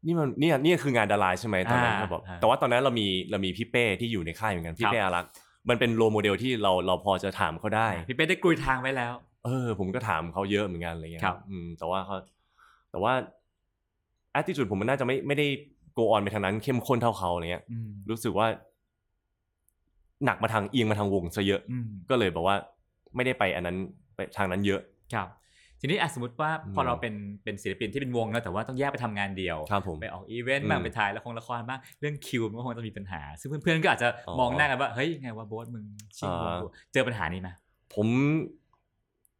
[0.06, 5.30] นี่มันนี่นี่คืองานดาราใช่ไหมตอนนั้นอ่าครับบอกอ่าแต่ว่าตอนนั้นเรามีเรามีพี่เป้ที่อยู่ในค่ายเหมือนกันพี่ครับเป้อารักษ์
[5.68, 9.12] มันเป็นโรโมเดลที่เราเราพอจะถามเขาได้ พี่เป้ได้กลุยทางไว้แล้ว
[9.44, 12.16] เออ ผมก็ถามเขาเยอะเหมือนกันอะไรเงี้ยครับอืมแต่ว่าเขา
[12.90, 13.12] แต่ว่า
[14.38, 15.46] attitude ผมมันน่าจะไม่ไม่ได้
[15.98, 18.46] go on ไปทางนั้นเข้มข้นเท่าเขาอะไรเงี้ยอืมรู้สึกว่า
[20.24, 22.56] หนักมาทางเอียงมาทางวงซะเยอะอืมก็เลยแบบว่า
[23.16, 23.76] ไม่ได้ไปอันนั้น
[24.14, 24.80] ไปทางนั้นเยอะ
[25.14, 25.28] ครับ
[25.80, 35.84] ทีนี้อะสมมติว่าพออืมเราเป็นเป็นศิลปินที่เป็นวงเนอะแต่ว่าต้องแยกไปทำงานเดียวครับผมไปออกอีเวนต์บ้างอืมไปถ่ายละครละครบ้างเรื่องคิวมันก็คงจะมีปัญหา ซึ่งเพื่อนๆก็อาจจะอ๋อมองหน้ากันว่าเฮ้ยไงว่าโบ๊ทมึง
[36.18, 37.48] ทิ้งวงอ่ากูเจอปัญหานี้ไหม
[37.94, 38.06] ผม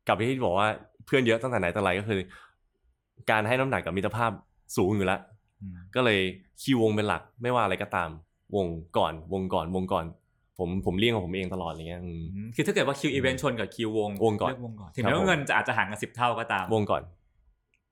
[0.06, 0.68] กลับไปที่บอกว่า
[1.06, 2.20] เพื่อนเยอะตั้งแต่ไหนแต่ไรก็คือ
[3.30, 4.30] การให้น้ำหนักกับมิตรภาพ
[4.76, 5.20] สูงอยู่แล้ว
[5.62, 6.20] อืมก็เลย
[6.62, 8.10] คิววงเป็นหลักไม่ว่าอะไรก็ตาม
[8.56, 8.66] วง
[8.98, 10.04] ก่อนวงก่อนวงก่อน
[10.58, 17.02] ผมผมเลี่ยงของผมเองตลอดอะไรเงี้ยอืมอืมคือถ้าเกิดว่าคิวอีเวนต์ชนกับคิววงวงก่อนเลืวงก่อนถึงครับแม้ว่าผมเงินจะอาจจะห่างกันสิบเท่าก็ตามวงก่อน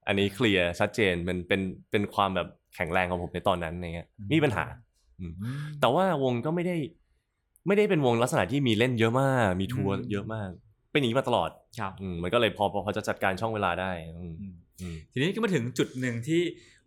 [0.07, 4.65] อันนี้เคลียร์ชัดเจนมันเป็นเป็นความแบบแข็งแรงของผมในตอนนั้นอะไรเงี้ยอืมไมมีปัญหา
[5.21, 6.77] อืมอืมแต่ว่าวงก็ไม่ได้
[7.67, 10.51] ไม่ได้เป็นวงลักษณะที่มีเล่นเยอะมาก มีทัวร์อืมเยอะมาก
[10.93, 16.41] เป็นอย่างนี้มาตลอดครับอืมมันก็เลยพอพอพอจะจัดการช่องเวลาได้อืมอืมอืมทีนี้ก็มาถึงจุดหนึ่งที่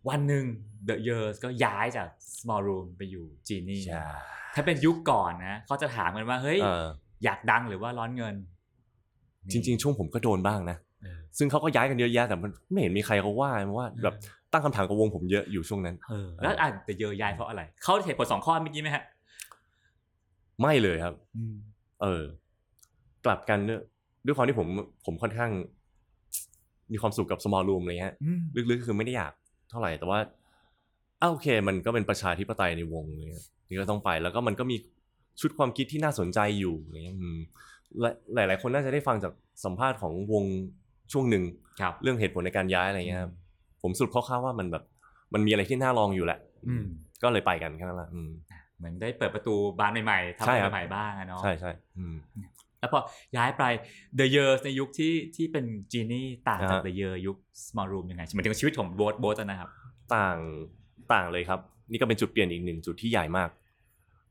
[0.08, 0.44] วันหนึ่ง
[0.88, 4.02] The Years ก็ย้ายจาก Small Room ไปอยู่ Genie ใช่
[4.54, 6.86] ถ้าเป็นยุคก่อนนะเขาจะถามกันว่าเฮ้ยเออ
[7.24, 8.34] อยากดังหรือว่าร้อนเงิน
[9.52, 14.14] จริง ๆ ช่วงผมก็โดนบ้างนะเออซึ่งเขาก็ย้ายกันเยอะแยะแต่มันไม่เห็นมีใครเขาว่าว่าแบบ
[14.52, 19.04] ตั้งคำถามกับวงผมเยอะอยู่ช่วงนั้นเออแล้วอ่านแต่เยอะย้ายเพราะอะไรเขาเหตุผลสองข้อเมื่อกี้ไหมฮะ
[20.60, 21.14] ไม่เลยครับ
[22.02, 22.24] เออ
[23.24, 23.80] กลับกันด้วย
[24.26, 24.68] ด้วยความที่ผม
[25.06, 25.50] ผมค่อนข้าง
[26.92, 29.32] มีความสุขกับ small room อะไรเงี้ยอืมลึกๆคือไม่ได้อยาก
[29.70, 30.18] เท่าไหร่แต่ว่า
[31.22, 34.76] อ้าวโอเค มันก็เป็นประชาธิปไตยในวงเลยนี่ก็ต้องไปแล้วก็มันก็มี
[35.40, 37.38] ชุดความคิดที่น่าสนใจอยู่อะไรเงี้ยอืม
[38.00, 39.32] และหลายๆคนน่าจะได้ฟังจาก
[39.64, 40.44] สัมภาษณ์ของวง
[41.12, 41.44] ช่วงหนึ่ง
[41.80, 43.32] ครับเรื่องเหตุผลในการย้ายอะไรเงี้ยครับ
[43.82, 44.84] ผมสรุปคร่าวๆว่ามันแบบ
[45.34, 46.84] มันมีอะไรที่น่าลองอยู่แหละอืม
[47.22, 48.30] ก็เลยไปกันแค่นั้นแหละอืม
[48.78, 52.14] เหมือนได้เปิดประตูบานใหม่ๆทำใช่อะไรครับใหม่ๆบ้างอะเนาะใช่ใช่อืม
[52.86, 53.04] แล้วพอ
[53.36, 53.64] ย้ายไป
[54.18, 59.68] The Years ในยุคที่ที่เป็น Genie ต่างจากอ่าฮะ The Year ยุค Small Room ยังไงหมายถึงชีวิตของโบ๊ทโบ๊ทอะนะครับ
[60.14, 60.38] ต่าง
[61.12, 63.48] ต่างเลยครับ นี่ก็เป็นจุดเปลี่ยนอีกหนึ่งจุดที่ใหญ่มาก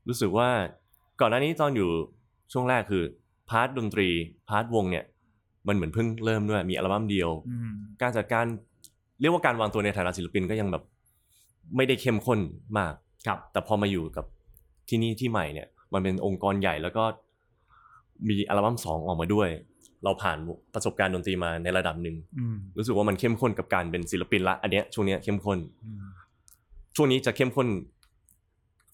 [0.08, 0.48] รู้สึกว่า
[1.20, 1.90] ก่อนหน้านี้ตอนอยู่
[2.52, 3.02] ช่วงแรกคือ
[3.50, 4.08] part ดนตรี
[4.48, 5.04] part วงเนี่ย
[5.68, 8.44] มันเหมือนเพิ่งเริ่มด้วยมีอัลบั้มเดียวอืมการจัดการ
[9.20, 10.82] เรียกว่าการวางตัวในฐานะศิลปินก็ยังแบบ
[11.76, 12.40] ไม่ได้เข้มข้น
[12.78, 12.94] มาก
[13.26, 14.24] ครับ แต่พอมาอยู่กับ
[14.88, 17.04] ที่นี่ที่ใหม่เนี่ย มันเป็นองค์กรใหญ่แล้วก็
[18.28, 19.48] มีอัลบั้มสองออกมาด้วย
[20.04, 20.38] เราผ่าน
[20.74, 26.04] ประสบการณ์ดนตรีมาในระดับหนึ่งอืมรู้สึกว่ามันเข้มข้นกับการเป็นศิลปินละอันเนี้ยช่วงเนี้ยเข้มข้นอืม
[26.96, 27.68] ช่วงนี้จะเข้มข้น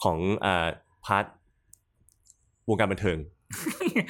[0.04, 0.66] ของอ่า
[1.04, 1.24] part
[2.68, 3.18] วงการบันเทิง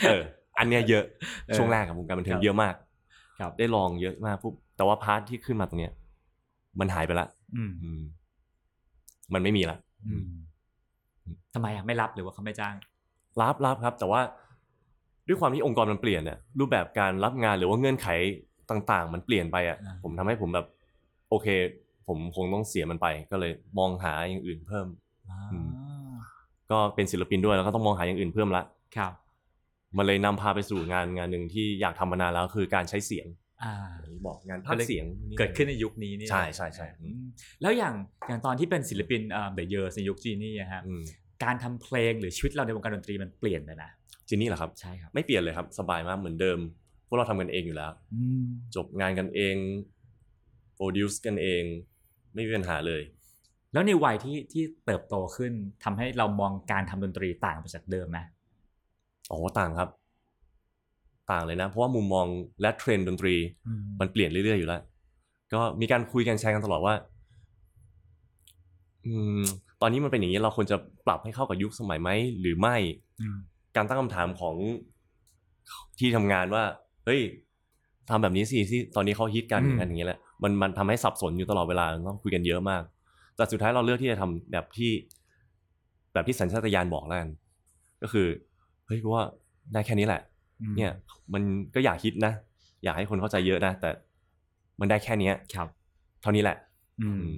[0.06, 0.22] เออ
[0.58, 1.04] อันเนี้ยเยอะ
[1.48, 2.74] เออช่วงแรกกับวงการบันเทิคงรับเยอะมาก
[3.40, 5.92] ครับได้ลองเยอะมากปุ๊บแต่ว่า part ที่ขึ้นมาตรงเนี้ย
[6.80, 8.00] มันหายไปละอืมอืม
[9.34, 9.76] มันไม่มีละ
[10.08, 10.28] อืม
[11.54, 12.74] ทำไมอะไม่รับหรือว่าเขาไม่จ้าง
[13.40, 14.20] รับรับครับ แต่ว่า
[15.28, 18.08] ด้วยความที่องค์กรมันเปลี่ยนเนี่ยรูปแบบการรับงานหรือว่าเงื่อนไข
[18.70, 20.66] ต่างๆ มันเปลี่ยนไปอะอ่าผมทำให้ผมแบบ
[21.30, 21.46] โอเค
[22.08, 24.86] ผมคงต้องเสียมันไป ก็เลยมองหาอย่างอื่นเพิ่ม
[25.52, 25.68] อืม
[26.70, 28.62] ก็เป็นศิลปินด้วยแล้วก็ต้องมองหาอย่างอื่นเพิ่มละ
[28.96, 29.12] ครับ
[29.96, 33.26] มันเลยนำพาไปสู่งานงานหนึ่งที่อยากทำมานานแล้วคือการใช้เสียง
[33.62, 35.04] อ่าอย่างที่บอกงานภาคเสียง
[35.38, 37.24] เกิดขึ้นในยุคนี้นี่ใช่ใช่ใช่อืม
[37.62, 37.94] แล้วอย่าง
[38.28, 41.02] อย่างตอนที่เป็นศิลปินเอ่อ The Years ในยุค Genie อะฮะอืม
[41.44, 43.90] การทำเพลงหรือชีวิตเราในวงการดนตรีมันเปลี่ยนไปนะ
[44.32, 46.58] จินนี่เหรอครับใช่ครับไม่เปลี่ยนเลยครับ สบายมากเหมือนเดิม
[47.06, 49.56] พวกเราทำกันเองอยู่แล้วอืมจบงานกันเอง
[50.74, 51.62] โปรดิวซ์กันเอง
[52.34, 53.02] ไม่มีปัญหาเลย
[53.72, 55.52] แล้วในวัยที่ที่เติบโตขึ้น
[55.84, 58.18] ทำให้เรามองการทำดนตรีต่างไปจากเดิมไหม
[59.30, 59.88] อ๋อต่างครับ
[61.30, 62.26] ต่างเลยนะ เพราะว่ามุมมอง
[62.60, 63.34] และเทรนด์ดนตรี
[63.66, 64.82] อืมมันเปลี่ยนเรื่อยๆอยู่แล้ว
[65.52, 66.94] ก็มีการคุยกันแชร์กันตลอดว่า
[69.06, 69.42] อืม
[69.80, 72.76] ตอนนี้มันเป็นอย่างนี้เราควรจะปรับให้เข้ากับยุคสมัยไหมหรือไม่
[73.20, 73.38] อืม
[73.76, 74.56] การตั้งคำถามของ
[75.98, 76.64] ที่ทำงานว่า
[77.04, 77.20] เฮ้ย
[78.10, 82.82] ทำแบบนี้สิที่ตอนนี้เขาฮิตกันอืมกันอย่างเงี้ยแหละมันมันทำให้สับสนอยู่ตลอดเวลาต้องคุยกันเยอะมาก
[83.36, 84.90] แต่สุดท้ายเราเลือกที่จะทำแบบที่
[86.12, 87.30] แบบที่สัญชาตญาณบอกแล้วกัน
[88.02, 88.26] ก็คือ
[88.86, 89.24] เฮ้ยกูว่า
[89.72, 90.22] ได้แค่นี้แหละ
[90.60, 90.92] อืมเนี่ย
[91.32, 91.42] มัน
[91.74, 92.32] ก็อยากฮิตนะ
[92.84, 93.90] อยากให้คนเข้าใจเยอะนะ แต่
[94.80, 95.68] มันได้แค่เนี้ยครับ
[96.22, 96.56] เท่านี้แหละ
[97.02, 97.36] อืมอืม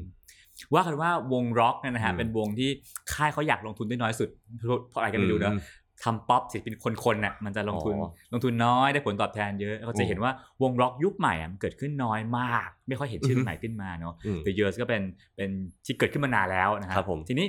[0.75, 2.71] ว่ากันว่าวงร็อกเนี่ยนะฮะอืมเป็นวงที่
[3.15, 5.61] ค่ายเขาอยากลงทุนได้น้อยสุดเพราะเพราะอะไรกันไม่รู้เนอะอืม
[6.03, 15.03] ทำป๊อปศิลปินคนๆน่ะมันจะลงทุนอ๋อลงทุนน้อยได้ผลตอบแทนเยอะเราจะอืมเห็นว่าวงร็อกยุคใหม่อะมันเกิดขึ้นน้อยมาก ไม่ค่อยเห็นชื่ออืมใหม่ขึ้นมาเนาะอืม The Years ก็เป็น
[15.37, 15.51] เป็น
[15.85, 17.47] ที่เกิดขึ้นมานานแล้วนะฮะครับผมทีนี้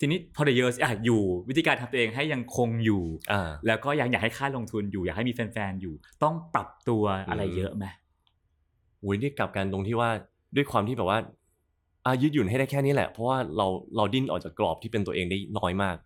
[0.00, 7.84] ทีนี้พอ The Years อะอยู่วิธีการทำตัวเองให้ยังคงอยู่อ่าแล้วก็ยังอยากให้ค่ายลงทุนอยู่อยากให้มีแฟนๆอยู่ ต้องปรับตัวอะไรอืมเยอะไหม
[9.02, 10.10] อุ้ยนี่กลับกันตรงที่ว่า
[10.56, 11.18] ด้วยความที่แบบว่า
[12.06, 15.96] อายืดหยุ่นให้ได้แค่นี้แหละเพราะว่าเราเราดิ้นออกจากกรอบที่เป็นตัวเองได้น้อยมาก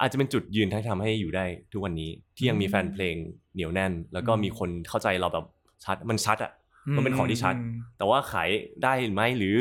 [0.00, 3.14] อาจจะเป็นจุดยืนที่ทำให้อยู่ได้ทุกวันนี้ที่ยังมีแฟนเพลง
[3.54, 5.46] เหนียวแน่น แล้วก็มีคนเข้าใจเราแบบ
[5.84, 6.52] ชัดมันชัดอะ
[6.96, 7.54] มันเป็นของที่ชัด
[7.98, 8.48] แต่ว่าขาย
[8.82, 9.56] ได้ไหมหรือ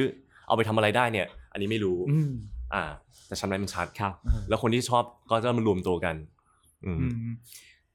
[0.48, 2.32] เอาไปทำอะไรได้เนี่ย อันนี้ไม่รู้อืม
[2.74, 2.84] อ่า
[3.28, 4.13] แต่ฉันได้มันชัดครับ
[4.50, 6.15] แล้วคนที่ชอบก็จะมารวมตัวกัน
[6.86, 7.34] อืมอืม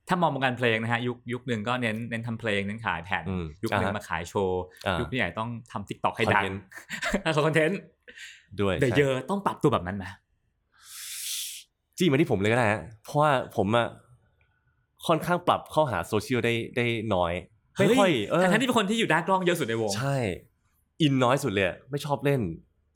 [0.08, 6.56] ถ้ามองวงการเพลงนะฮะยุคยุคหนึ่งก็เน้นเน้นทำเพลงเน้นขายแผ่นอืมยุคหนึ่งอ่าฮะมาขายโชว์อ่ายุยุคนี้ใหญ่ต้องทำทิกตอกให้ดัง Content
[7.46, 7.80] คอนเทนต์
[8.60, 10.04] ด้วยเดี๋ยวใช่เยอะต้องปรับตัวแบบนั้นไหม
[12.00, 13.86] จี้มาที่ผมเลยก็ได้ฮะเพราะว่าผมอะ
[15.06, 17.32] ค่อนข้างปรับเข้าหาโซเชียลได้ได้น้อย
[17.80, 20.16] ไม่ค่อยเออทั้งที่เป็นคนที่อยู่หน้ากล้องเยอะสุดในวง ใช่
[21.02, 22.40] อินน้อยสุดเลยอะไม่ชอบเล่น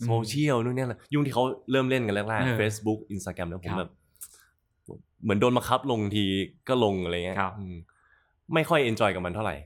[0.00, 3.90] อืมโซเชียลนู่นนี่นะยุ่งที่เขาเริ่มเล่นกันแรกเออๆ Facebook Instagram แล้วผมครับแบบ
[5.22, 6.24] เหมือนโดนบังคับลงที
[6.68, 7.74] ก็ลงอะไรเงี้ยครับอืม
[8.54, 9.56] ไม่ค่อยเอนจอยกับมันเท่าไหร่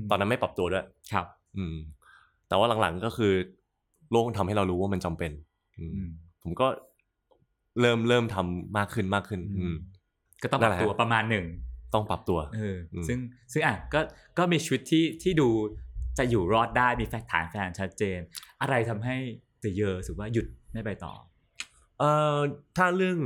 [0.00, 1.26] มตอนนั้นไม่ปรับตัวด้วย ครับ
[1.56, 1.76] อืม
[2.48, 3.32] แต่ว่าหลังๆก็คือ
[4.10, 5.32] โลกทำให้เรารู้ว่ามันจำเป็น
[5.78, 6.10] อืมอืม
[6.42, 6.66] ผมก็
[7.80, 9.74] เริ่มเริ่มทำมากขึ้นมากขึ้น อืม
[10.42, 11.46] ก็ต้องปนั่รันบแหละตัวประมาณหนึ่ง
[11.94, 13.18] ต้องปรับตัวเอออมซึ่ง
[13.52, 14.00] ซึ่งอะก็
[14.38, 15.48] ก็มีชีวิตที่ที่ดู
[16.18, 18.18] จะอยู่รอดได้มีแฟนฐานแฟนชัดเจน
[18.60, 19.16] อะไรทำให้
[19.60, 21.12] เดอะเยอร์สึกว่าหยุดไม่ไปต่อ
[21.98, 22.38] เอ่อ
[22.76, 23.18] ถ้าเรื่อง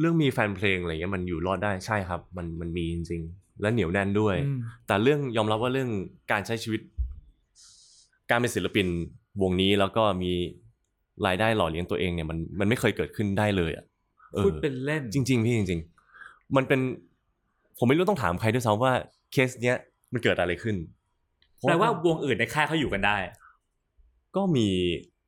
[0.00, 5.90] เรื่องมีแฟนเพลงอะไรเงี้ยมันอยู่รอดได้ใช่ครับ มันมันมีจริงๆ และเหนียวแน่นด้วยอืมแต่เรื่องยอมรับว่าเรื่อง
[6.32, 6.80] การใช้ชีวิต
[8.30, 8.86] การเป็นศิลปิน
[9.42, 10.32] วงนี้แล้วก็มี
[11.26, 13.84] รายได้หล่อเลี้ยงตัวเองเนี่ยมันมันไม่เคยเกิดขึ้นได้เลยอะ
[14.34, 15.80] ออพูดเป็นเล่นจริง ๆ พี่จริง
[16.18, 16.80] ๆ มันเป็น
[17.78, 18.92] ผมไม่รู้ต้องถามใครด้วยซ้ำว่า
[19.32, 19.76] เคสเนี้ย
[20.12, 20.76] มันเกิดอะไรขึ้น
[21.60, 23.16] แปลว่าวงอื่นในค่ายเขาอยู่กันได้
[24.36, 24.68] ก็มี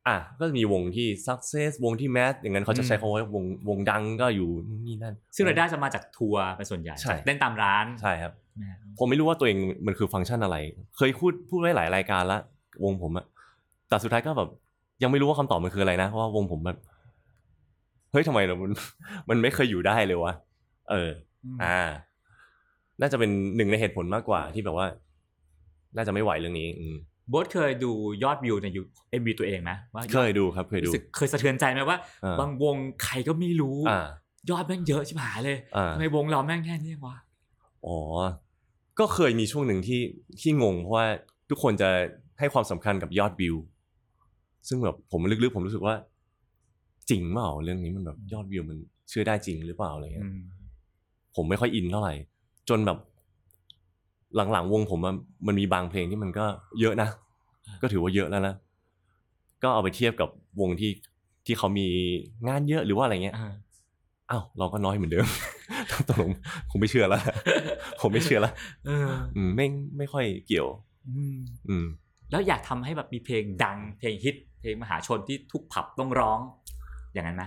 [0.09, 10.57] อะก็มีวงที่ success วงที่แมสอย่างนั้นเขาจะใช้คำว่าวงวงดังก็อยู่นู่นนี่นั่น ซึ่งรายได้จะมาจากทัวร์เป็นส่วนใหญ่ใช่เล่นตามร้านใช่ครับนะฮะผมไม่รู้ว่าตัวเองมันคือฟังก์ชันอะไร
[10.97, 12.39] เคยพูดพูดไว้หลายรายการละ
[12.85, 13.27] วงผมอะ
[13.89, 14.49] แต่สุดท้ายก็แบบ
[15.03, 16.79] ยังไม่รู้ว่าคำตอบมันคืออะไรนะเพราะว่าวงผมแบบ
[18.13, 18.73] เฮ้ยทำไมเรามัน
[19.29, 20.33] มันไม่เคยอยู่ได้เลยวะ
[20.91, 21.11] เออ
[21.65, 21.81] อ่า
[23.01, 24.87] น่าจะเป็นหนึ่งในเหตุผลมากกว่าที่แบบว่า
[25.97, 26.97] น่าจะไม่ไหวเรื่องนี้ อืม
[27.31, 27.91] โบ๊ทเคยดู
[28.25, 34.01] ยอดวิวในยูเอ็มวีตัวเองไหมว่ายอดเคยดูครับเคยดูรู้สึกเคยสะเทือนใจไหมว่าอ่าบางวงใครก็ไม่รู้อ่า
[34.51, 37.17] ยอดแม่งเยอะชิบหายเลยอ่าทำไมวงเราแม่งแค่นี้วะ
[37.87, 37.99] อ๋อ
[38.99, 40.01] ก็เคยมีช่วงหนึ่งที่
[40.41, 41.07] ที่งงเพราะว่า
[41.51, 41.89] ทุกคนจะ
[42.39, 43.55] ให้ความสำคัญกับยอดวิว
[44.69, 45.95] ซึ่งแบบผมลึกๆผมรู้สึกว่า
[47.09, 50.29] จริงเปล่าเรื่องนี้มันแบบยอดวิวมันเชื่อได้จริงหรือเปล่าอะไรเงี้ย
[51.37, 52.15] ผมไม่ค่อยอินเท่าไหร่
[52.69, 52.99] จนแบบ
[54.53, 55.15] หลังๆวงผมอะ
[55.47, 56.45] มันมีบางเพลงที่มันก็
[56.81, 57.09] เยอะนะ
[57.83, 58.55] ก็ถือว่าเยอะแล้วนะ
[59.63, 60.29] ก็เอาไปเทียบกับ
[60.61, 60.91] วงที่
[61.47, 61.87] ที่เขามี
[62.49, 63.53] งานเยอะหรือว่าอะไรเงี้ยอ่า
[64.31, 65.27] อ้าวเราก็น้อยเหมือนเดิม
[66.09, 66.31] ตกลง
[66.71, 67.23] ผมไม่เชื่อแล้ว
[68.01, 68.53] ผมไม่เชื่อแล้ว
[68.87, 69.67] เอออืมไม่
[69.99, 70.67] ไม่ค่อยเกี่ยว
[71.09, 71.37] อืม
[71.69, 71.87] อืม
[72.31, 76.39] แล้วอยากทำให้แบบมีเพลงดังเพลงฮิตเพลงมหาชนที่ทุกผับต้องร้อง
[77.15, 77.45] อย่างนั้นไหม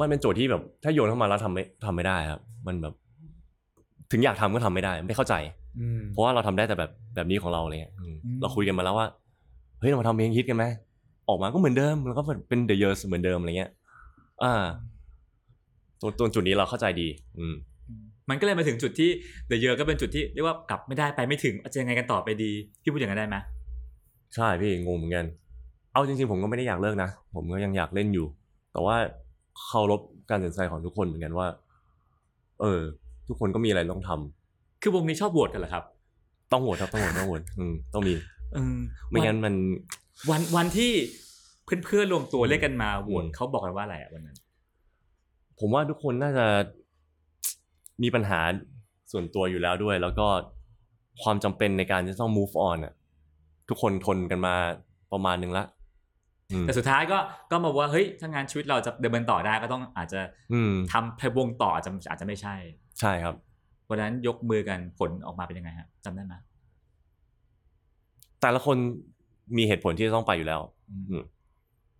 [0.00, 2.94] มันเป็นโจทย์ที่แบบ ถ้าโยนเข้ามาแล้วทำไม่ทำไม่ได้ครับ มันแบบ
[4.10, 5.34] ถึงอยากทำก็ทำไม่ได้ไม่เข้าใจ
[5.80, 9.06] อืมเพราะว่าเราทำได้แต่แบบแบบนี้ของเราอะไรเลยอืมอืมเราคุยกันมาแล้วว่า
[9.80, 10.64] เฮ้ยเรามาทำเพลงฮิตกันไหม
[11.28, 13.70] ออกมาก็เหมือนเดิมแล้วก็เป็น The Years เหมือนเดิมอะไรเงี้ย
[14.42, 14.64] อ่า
[16.00, 17.08] ตัวตัวจุดนี้เราเข้าใจดี
[17.38, 17.54] อืม
[18.30, 19.10] มันก็เลยมาถึงจุดที่
[19.48, 22.50] เดอะเยอก็เป็นจุดที่เรียกว่ากลับไม่ได้ไปไม่ถึงจะยังไงกันต่อไปดี
[22.82, 23.36] พี่พูดอย่างนั้นได้ไหม
[24.36, 25.26] ใช่พี่งงเหมือนกัน
[25.92, 28.26] เอาจริง ๆ ผมก็ไม่ได้อยากเลิกนะ ผมก็ยังอยากเล่นอยู่
[28.72, 28.96] แต่ว่า
[29.64, 31.46] เคารพการตัดสินใจของทุกคนเหมือนกันว่า
[32.60, 32.80] เออ
[33.28, 35.84] ทุกคนก็มีอะไรต้องทำคือวงนี้ชอบโหวตกันเหรอครับ
[36.52, 38.14] ต้องโหวตครับต้องโหวตต้องโหวตอืมต้องมี
[38.52, 38.78] เออ
[39.08, 39.54] ไม่งั้นมัน
[40.30, 40.90] วันวันที่
[41.64, 44.36] เพื่อนๆรวมตัวเรียกกันมาโหวตอืมเขาบอกกันว่าอะไรอะวันนั้น
[45.58, 46.46] ผมว่าทุกคนน่าจะ
[48.02, 48.40] มีปัญหา
[49.12, 50.26] ส่วนตัวอยู่แล้วด้วย แล้วก็
[51.22, 52.92] ความจำเป็นในการจะต้อง move on อะ
[53.68, 54.54] ทุกคนทนกันมา
[55.12, 55.64] ประมาณหนึ่งละ
[56.50, 57.18] อืมแต่สุดท้ายก็
[57.50, 60.20] ก็มาว่าเฮ้ยถ้างานชีวิตเราจะดำเนินต่อได้ก็ต้องอาจจะ
[60.52, 62.54] อืมทำเพลงวงต่ออาจจะอาจจะไม่ใช่
[63.00, 63.34] ใช่ครับ
[63.88, 66.34] วันนั้นยกมือกันผลออกมาเป็นยังไงฮะจำได้ไหม
[68.40, 68.76] แต่ละคน
[69.56, 70.60] มีเหตุผลที่จะต้องไปอยู่แล้ว
[70.90, 71.22] อืมอืม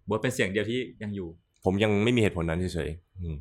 [0.07, 1.29] โบทเป็นเสียงเดียวที่ยังอยู่
[1.65, 3.37] ผมยังไม่มีเหตุผลนั้นเฉยๆอืม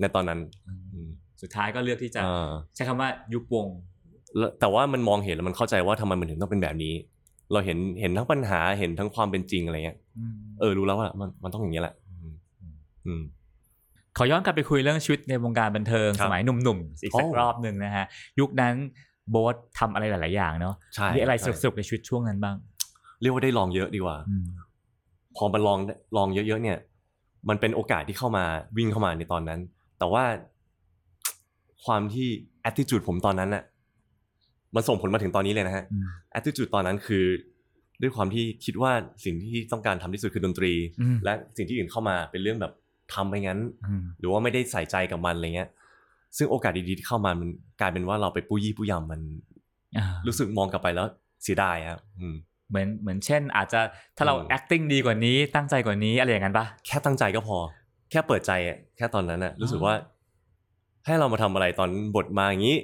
[0.00, 1.08] ในตอนนั้นอืม
[1.42, 3.66] สุดท้ายก็เลือกที่จะอ่าใช้คำว่ายุบวง
[4.38, 6.94] แล้วแต่ว่ามันมองเห็นแล้วมันเข้าใจว่าทำไมมันถึงต้องเป็นแบบนี้
[7.52, 9.98] เราเห็นเห็นทั้งปัญหาเห็นทั้งความเป็นจริงอะไรเงี้ย
[10.60, 12.32] เออรู้แล้วว่ามันมันต้องอย่างนี้แหละอืม
[13.06, 13.22] อืม
[14.16, 18.06] ขอย้อนกลับไปคุยเรื่องชีวิตในวงการบันเทิงครัสบมัยหนุ่มๆอีกสักโอ้รอบหนึ่งนะฮะ
[18.40, 18.74] ยุคนั้น
[19.30, 22.56] โบ๊ททำอะไรหลาย ๆ อย่างเนาะใช่มีอะไรสใช่นุกๆในชีวิตช่วงนั้นบ้าง
[23.20, 24.16] เรียกว่าได้ลองเยอะดีกว่า
[25.36, 25.78] พอมาลอง
[26.16, 26.78] ลองเยอะ ๆ เนี่ย
[27.48, 28.44] มันเป็นโอกาสที่เข้ามา
[28.76, 29.60] วิ่งเข้ามาในตอนนั้น
[29.98, 30.24] แต่ว่า
[31.84, 32.28] ความที่
[32.68, 33.62] attitude ผมตอนนั้นน่ะ
[34.74, 36.06] มันส่งผลมาถึงตอนนี้เลยนะฮะอืม
[36.38, 37.24] attitude ตอนนั้นคือ
[38.02, 38.92] ด้วยความที่คิดว่า
[39.24, 42.72] สิ่งที่ต้องการทำที่สุดคือดนตรีอืมและสิ่งที่อื่นเข้ามาเป็นเรื่องแบบ
[43.14, 45.68] ทำไปงั้นอืมหรือว่าไม่ได้ใส่ใจกับมันอะไรเงี้ย
[46.36, 47.48] ซึ่งโอกาสดีๆที่เข้ามามัน
[47.80, 49.20] กลายเป็นว่าเราไปปุ้ยี่ปุ้ยำมัน
[49.98, 51.06] อ่ารู้สึกมองกลับไปแล้ว
[51.42, 52.34] เสียดายครับอืม
[52.68, 53.80] เหมือนเหมือนเช่น อาจจะ
[54.16, 57.58] ถ้าเราอืม acting ดีกว่านี้ตั้งใจกว่านี้อะไรอย่างนั้นปะแค่ตั้งใจก็พอ
[58.10, 59.94] แค่เปิดใจอะแค่ตอนนั้นอะรู้สึกอ๋อว่า
[61.06, 62.78] ให้เรามาทำอะไรตอนบทมาอย่างนี้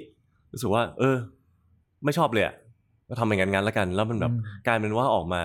[0.53, 1.17] รู้สึกว่า เออ
[2.05, 2.55] ไม่ชอบเลยอะ
[3.09, 4.31] ก็ทำอย่างนั้นงั้นแล้วกัน แล้วมันแบบ
[4.67, 5.41] กลายเป็นว่าออกมา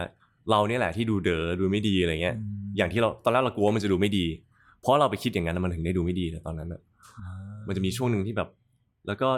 [0.50, 4.26] เราเนี่ยแหละที่ดูเด๋อดูไม่ดีอะไรเงี้ยมอย่างที่เราตอนแรกเรากลัวว่ามันจะดูไม่ดี
[4.80, 6.80] เพราะเราไปคิดอย่างนั้นมันถึงได้ดูไม่ดีแต่ตอนนั้นอะ
[7.18, 7.28] อ่า
[7.66, 8.48] มันจะมีช่วงหนึ่งที่แบบ
[9.06, 9.28] แล้วก็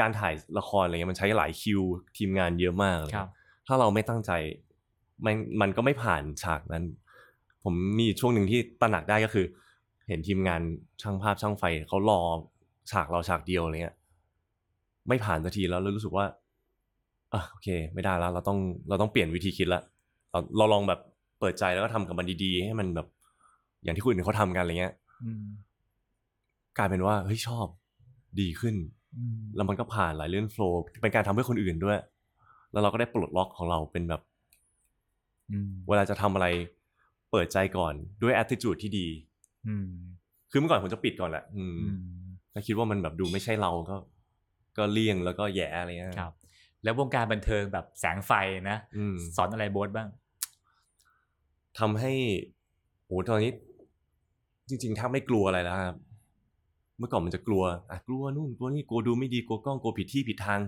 [0.00, 1.80] การถ่ายละครอะไรเงี้ยมันใช้หลายคิว
[2.16, 3.30] ทีมงานเยอะมากเลยครับ
[3.66, 4.30] ถ้าเราไม่ตั้งใจ
[5.24, 6.84] มันมันก็ไม่ผ่านฉากนั้น
[7.64, 9.46] ผมมีช่วงหนึ่งที่ตระหนักได้ก็คือ
[10.08, 10.60] เห็นทีมงาน
[11.02, 12.20] ช่างภาพช่างไฟเขารอ
[12.90, 13.96] ฉากเราฉากเดียวอะไรเงี้ย
[15.10, 16.26] ไม่ผ่านสักทีแล้วเรารู้สึกว่า
[17.34, 18.58] อะโอเค ไม่ได้แล้วเราต้อง
[18.88, 19.82] เราต้องเปลี่ยนวิธีคิดละ
[20.30, 21.00] เราเราลองแบบ
[21.40, 23.06] เปิดใจแล้วก็ทำกับมันดีๆ ให้มันแบบ
[23.82, 24.94] อย่างที่คนอื่นเขาทำกันอะไรเงี้ย
[25.24, 25.44] อืม
[26.78, 27.66] กลายเป็นว่าเฮ้ยชอบ
[28.40, 28.74] ดีขึ้น
[29.16, 31.98] อืมแล้วมันก็ผ่านหลายเรื่องโฟล์เป็นการทำให้คนอื่นด้วย
[32.72, 34.20] แล้วเราก็ได้ปลดล็อกของเราเป็นแบบ
[35.50, 36.46] อืมเวลาจะทำอะไร
[37.30, 39.06] เปิดใจก่อนด้วย attitude ที่ดี
[39.68, 39.88] อืม
[40.50, 41.98] คือเมื่อก่อนผมจะปิดก่อนแหละอืมอืม
[42.52, 43.96] ถ้าคิดว่ามันแบบดูไม่ใช่เราก็
[44.76, 46.32] ก็เลี่ยงแล้วก็แย่อะไรเงี้ยครับ
[46.84, 48.32] แล้ววงการบันเทิงแบบแสงไฟ
[48.70, 50.08] นะอืมสอนอะไรโบ๊ทบ้าง
[51.78, 52.12] ทำให้
[53.06, 53.52] โอ้ตอนนี้
[54.68, 55.96] จริงๆถ้าไม่กลัวอะไรแล้วครับ
[56.98, 60.60] เมื่อก่อนมันจะกลัวอะกลัวนู่นกลัวนี่กลัวดูไม่ดีกลัวกล้องกลัวผิดที่ผิดทาง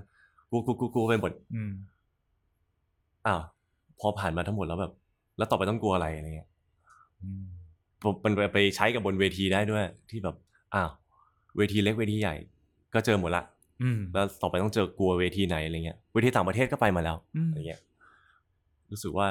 [0.50, 1.72] กลัวกลัวกลัวกลัวไปหมดอืม
[3.26, 3.42] อ้าว
[4.00, 4.92] พอผ่านมาทั้งหมดแล้วแบบ
[5.38, 6.48] แล้วต่อไปต้องกลัวอะไรอะไรเงี้ย
[7.22, 7.44] อืม
[8.02, 10.36] ผมมันไปใช้กับบนเวทีได้ด้วย ที่แบบ
[10.74, 10.90] อ้าว
[11.56, 12.36] เวทีเล็กเวทีใหญ่
[12.94, 13.51] ก็เจอหมดละอืม
[14.14, 17.80] แล้วต่อไปต้องเจอกลัวเวทีไหนอะไรเงี้ยเวทีต่างประเทศก็ไปมาแล้วอืมอะไรเงี้ย
[18.90, 19.26] รู้สึกว่า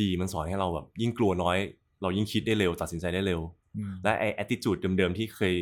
[0.00, 1.58] ดีมันสอนให้เราแบบ ยิ่งกลัวน้อย
[2.02, 3.40] เรายิ่งคิดได้เร็วตัดสินใจได้เร็ว
[3.76, 5.54] อืมและไอ้ attitude เดิมๆที่เคย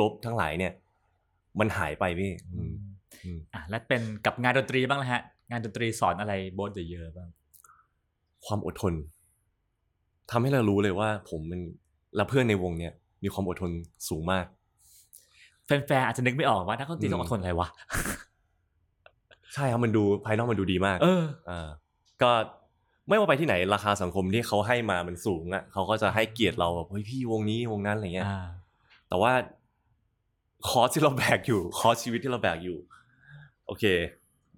[0.00, 0.72] ลบๆทั้งหลายเนี่ย
[1.60, 2.72] มันหายไปพี่อืม
[3.24, 7.28] อืมอะแล้วเป็นกับงานดนตรีบ้างนะฮะ งานดนตรีสอนอะไรโบ๊ทเยอะๆบ้าง
[8.46, 8.94] ความอดทน
[10.30, 11.60] ทำให้เรารู้เลยว่า ผมมัน
[12.16, 12.92] และเพื่อนในวงเนี่ย
[13.22, 13.70] มีความอดทน
[14.08, 14.46] สูงมาก
[15.66, 17.68] แฟนๆอาจจะนึกไม่ออกว่านักดนตรีต้องอดทนอะไรวะ
[19.54, 21.68] ใช่ครับมันดูภายนอกมันดูดีมาก เอออ่า
[22.22, 22.30] ก็
[23.08, 28.46] ไม่ว่าไปที่ไหนราคาสังคมที่เขาให้มามันสูงอะเขาก็จะให้เกียรติเราแบบเฮ้ยพี่วงนี้วงนั้นอะไรเงี้ยอ่า
[29.08, 29.32] แต่ว่า
[30.68, 32.78] คอร์สที่เราแบกอยู่ คอร์สชีวิตที่เราแบกอยู่
[33.66, 33.84] โอเค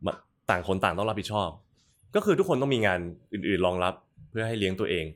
[0.04, 0.12] มา
[0.50, 1.48] ต่างคนต่างต้องรับผิดชอบ
[2.14, 3.00] ก็คือทุกคนต้องมีงาน
[3.32, 3.94] อื่นๆรองรับ
[4.30, 5.06] เพื่อให้เลี้ยงตัวเอง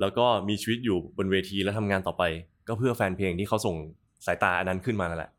[0.00, 2.22] แล้วก็มีชีวิตอยู่บนเวทีแล้วทำงานต่อไป
[2.68, 3.76] ก็เพื่อแฟนเพลงที่เขาส่ง
[4.26, 5.30] สายตาอันนั้นขึ้นมานั่นแหละ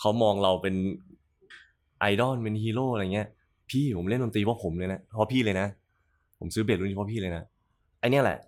[0.00, 0.74] เขามองเราเป็น
[2.00, 3.28] ไอดอลเป็นฮีโร่อะไรเงี้ย
[3.70, 5.66] พี่ผมเล่นดนตรีเพราะผมเลยนะเพราะพี่เลยนะ
[6.38, 7.42] ผมซื้อเบสรุ่นนี้เพราะพี่เลยนะ
[8.00, 8.38] ไอเนี้ยแหละ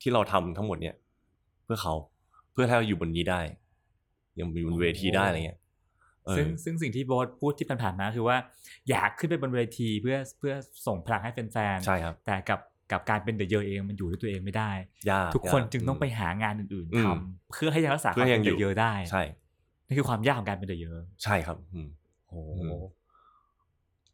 [0.00, 0.94] ที่เราทำทั้งหมดเนี่ย
[1.64, 1.94] เพื่อเขา
[2.52, 3.40] เพื่อให้เราอยู่บนนี้ได้
[4.38, 5.58] ยังอยู่บนเวทีได้อะไรเงี้ย
[6.26, 8.36] เออซึ่งซึ่งสิ่งที่โบ๊ทพูดที่ผ่านๆมาคือว่า
[8.90, 10.54] อยากขึ้นไปบนเวทีเพื่อเพื่อ
[10.86, 12.60] ส่งพลังให้แฟนๆใช่ครับแต่กับ
[12.92, 14.70] กับการเป็นเดอะเยอเองมันอยู่ด้วยตัวเองไม่ได้
[15.10, 19.22] ยากทุกคนยาจึงต้องไปหางานอื่นอืๆมทำเพื่อให้ยังรักษาคเพื่วามอให้เป็ยันงอยู่เดอะเยอได้ใช่
[19.86, 20.92] นี่คือความยากของการเป็นเดอะเยอ
[21.24, 21.88] ใช่ครับอืม
[22.28, 22.72] โอ้อืม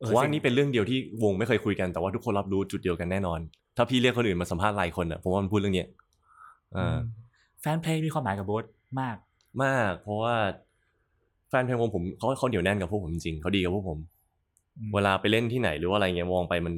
[0.01, 3.41] เอผอมว่าสิ่งนี่เป็นเรื่องเดียวที่วงไม่เคยคุยกันแต่ว่าทุกคนรับรู้จุดเดียวกันแน่นอน
[3.77, 5.89] ถ้าพี่เรียกคนอื่นมาสัมภาษณ์รายคนอะผมว่ามันพูดเรื่องเนี้ย
[6.77, 6.99] อ่า
[7.61, 8.65] แฟนเพลงมีความหมายกับโบ๊ท
[9.01, 9.17] มาก
[9.65, 10.35] มาก เพราะว่า
[11.49, 13.99] แฟนเพลงวงผมเขาเขาเหนียวแน่นกับพวกผมจริงๆเขาดีกับพวกผม
[14.79, 16.75] อืมเวลาไปเล่นที่ไหนหรือว่าอะไรเงี้ยมองไปมัน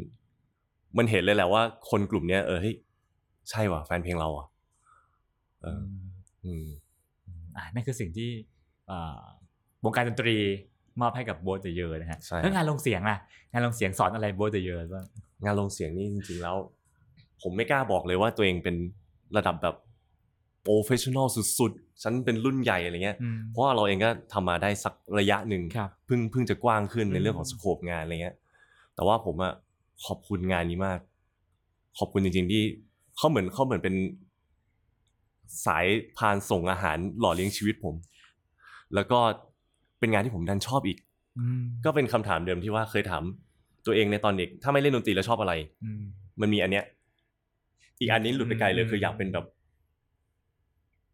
[0.99, 2.76] มันเห็นเลยแหละว่า คนกลุ่มเนี้ยเออเฮ้ย
[3.51, 4.47] ใช่ว่ะแฟนเพลงเราอะ
[5.62, 5.82] เออ
[6.45, 6.66] อืม
[7.57, 8.30] อ่านั่นคือสิ่งที่
[8.90, 9.20] อ่า
[9.84, 10.36] วงการดนตรี
[11.01, 13.16] มอบให้กับโบ๊ทเดอะเยอนะฮะใช่แล้วงานลงเสียงล่ะ
[13.53, 15.05] งานลงเสียงสอนอะไรโบ๊ทเดอะเยอบ้าง
[15.45, 16.57] งานลงเสียงนี่จริงๆแล้ว
[17.43, 18.76] ผมไม่กล้าบอกเลยว่าตัวเองเป็น
[19.36, 19.76] ระดับแบบ
[20.62, 21.26] professional
[21.59, 28.36] สุดๆ ฉันเป็นรุ่นใหญ่อะไรเงี้ยอืมเพราะว่าเราเองก็ทำมาได้สักระยะหนึ่งครับเพิ่งเพิ่งจะกว้างขึ้นในอืมเรื่องของ scope งานอะไรเงี้ย
[28.95, 29.53] แต่ว่าผมอะ
[30.07, 31.00] ขอบคุณงานนี้มาก
[31.98, 32.62] ขอบคุณจริง ๆ ที่
[33.16, 33.94] เขาเหมือนเขาเหมือนเป็น
[35.66, 35.86] สาย
[36.16, 37.94] พานส่งอาหารหล่อเลี้ยงชีวิตผม
[38.94, 39.18] แล้วก็
[39.98, 40.98] เป็นงานที่ผมดันชอบอีก
[41.38, 43.22] อืมก็เป็นคำถามเดิมที่ว่าเคยถาม
[43.86, 45.53] ตัวเองในตอนเด็ก ถ้าไม่เล่นดนตรีแล้วชอบอะไร
[45.84, 46.03] อืม
[46.40, 46.84] มันมีอันเนี้ย
[47.98, 49.46] อีกอันนี้หลุดไปไกลเลยอืมคืออยากเป็นแบบ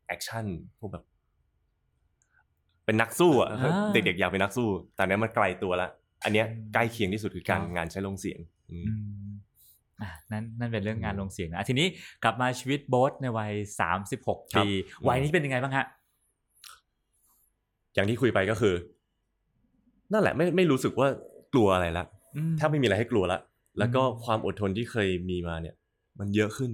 [0.06, 0.44] action
[0.78, 1.04] พวกแบบ
[2.84, 5.88] เป็นนักสู้อะอ่าเด็กๆอยากเป็นนักสู้ แต่อันเนี้ยมันไกลตัวละ
[6.24, 8.57] อันเนี้ยอืมใกล้เคียงที่สุดคือการครับงานใช้ลงเสียงอืมอืมอะ
[10.32, 11.86] นั่นนั่นเป็นเรื่องงานอืมลงเสียงนะทีนี้
[12.24, 14.68] กลับมาชีวิตโบ๊ทในวัยสามสิบหกครับปี
[15.08, 15.86] วัยนี้เป็นยังไงบ้างฮะ
[17.94, 18.74] อย่างที่คุยไปก็คือ
[20.12, 21.08] นั่นแหละไม่ไม่รู้สึกว่า
[21.52, 22.04] กลัวอะไรละ
[22.36, 23.38] อืมถ้าไม่มีอะไรให้กลัวละ
[23.78, 25.74] แล้วก็อืมความอดทนที่เคยมีมาเนี่ย
[26.18, 26.72] มันเยอะขึ้น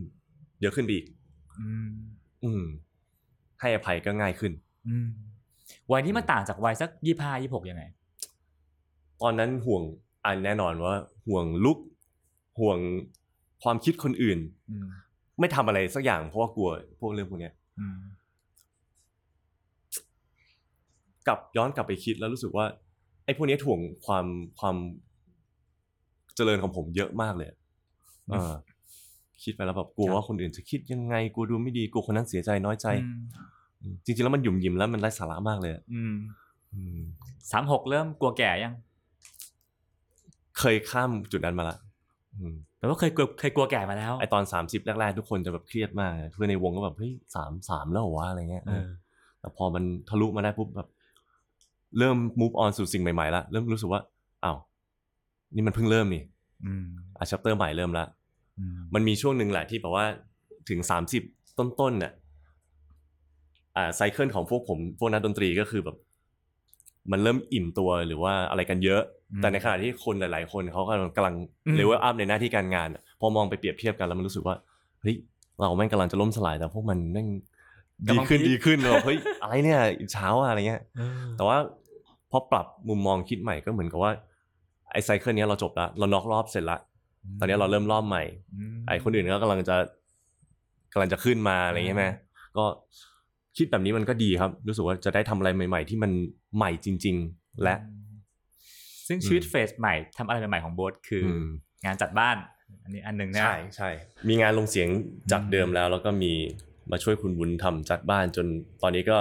[0.62, 1.06] เยอะขึ้นไปอีก
[1.60, 1.90] อืม
[2.44, 2.64] อืม
[3.60, 4.52] ให้อภัยก็ง่ายขึ้น
[4.88, 5.08] อืม
[5.92, 7.82] วัยนี้มันต่างจากวัยสักยี่ห้ายี่หกยังไง
[9.22, 9.82] ตอนนั้นห่วง
[10.24, 10.94] อันแน่นอนว่า
[11.26, 11.78] ห่วงลุก
[12.60, 12.78] ห่วง
[13.62, 14.38] ความคิดคนอื่น
[14.70, 14.86] อืม
[15.40, 16.70] ไม่ทำอะไรสักอย่างเพราะว่ากลัว
[17.00, 17.98] พวกเรื่องพวกเนี้ยอืม
[21.26, 22.66] กลับย้อนกลับไปคิดแล้วรู้สึกว่า
[23.24, 24.26] ไอ้พวกเนี้ยถ่วงความ
[24.60, 24.76] ความ
[26.36, 27.48] เจริญของผมเยอะมากเลย
[28.30, 28.52] เออ
[29.42, 33.20] คิดไปแล้วแบบกลัวว่าคนอื่นจะคิดยังไงกลัวดูไม่ดีกลัวคนนั้นเสียใจน้อยใจอืม
[33.82, 36.14] อืมจริงๆแล้วมันหยุ่มยิ้มแล้วมันไร้สาระมากเลยอะอืม
[36.74, 37.00] อืม
[37.50, 38.74] สามหกเริ่มกลัวแก่ยัง
[40.58, 41.76] เคยข้ามจุดนั้นมาละ
[42.40, 48.86] อืมแปลว่าเคยกลัวเคยกลัวแก่มาแล้วไอตอนสามสิบแรกๆ ทุกคนจะแบบเครียดมากเพื่อนในวงก็แบบเฮ้ยสามสามแล้วเหรอวะอะไรเงี้ยเออ
[49.40, 50.88] แต่พอมันทะลุมาได้ปุ๊บแบบ
[51.98, 54.00] เริ่ม move on สู่สิ่งใหม่ๆละเริ่มรู้สึกว่า
[54.44, 54.58] อ้าว
[55.54, 56.22] นี่มันเพิ่งเริ่มนี่
[56.64, 56.84] อืม
[57.18, 58.04] อะ chapter ใหม่เริ่มละ
[58.58, 60.06] อืมมันมีช่วงหนึ่งแหละที่แบบว่า
[60.68, 61.22] ถึงสามสิบ
[61.58, 62.12] ต้นๆเนี่ย
[63.76, 65.96] อ่าไซเคิลของพวกผมพวกนักดนตรีก็คือแบบ
[67.10, 69.02] มันเริ่มอิ่มตัวหรือว่าอะไรกันเยอะ
[69.40, 71.34] แต่ในขณะที่คนหลาย ๆ คนเขากำลังกำลัง
[71.76, 74.56] level up ในหน้าที่การงานอะพอมองไปเปรียบเทียบกันแล้วมันรู้สึกว่า
[75.00, 75.16] เฮ้ย
[75.58, 77.28] เราแม่งกำลังจะล่มสลายแต่พวกมันแม่ง
[78.08, 81.56] ดีขึ้นดีขึ้นแบบเฮ้ยอะไรเนี่ยอิจฉาว่ะอะไรเงี้ยเออแต่ว่า
[82.30, 84.12] พอปรับมุมมองคิดใหม่ก็เหมือนกับว่า
[84.92, 86.78] ไอ้ cycle เนี้ยเราจบละเราน็อกรอบเสร็จละ
[87.38, 88.22] ตอนนี้เราเริ่มรอบใหม่
[88.74, 89.76] มไอ้คนอื่นก็กำลังจะ
[90.92, 92.06] กำลังจะขึ้นมาอะไรอย่างเงี้ยไหม
[92.56, 92.64] ก็
[93.56, 96.10] คิดแบบนี้มันก็ดีครับ รู้สึกว่าจะได้ทำอะไรใหม่ ๆ ที่มัน
[96.56, 97.74] ใหม่จริง ๆ และ
[99.06, 101.48] ซึ่งชีวิตเฟสใหม่ทำอะไรใหม่ๆของโบ๊ทคืออม
[101.84, 102.36] งานจัดบ้าน
[102.84, 103.90] อันนี้อันหนึ่งนะใช่ใช่
[104.28, 104.88] มีงานลงเสียง
[105.30, 106.32] จากอืมเดิมแล้ว แล้วก็มี
[106.90, 108.46] มาช่วยคุณวุ้นทำจัดบ้านจน
[108.82, 109.16] ตอนนี้ก็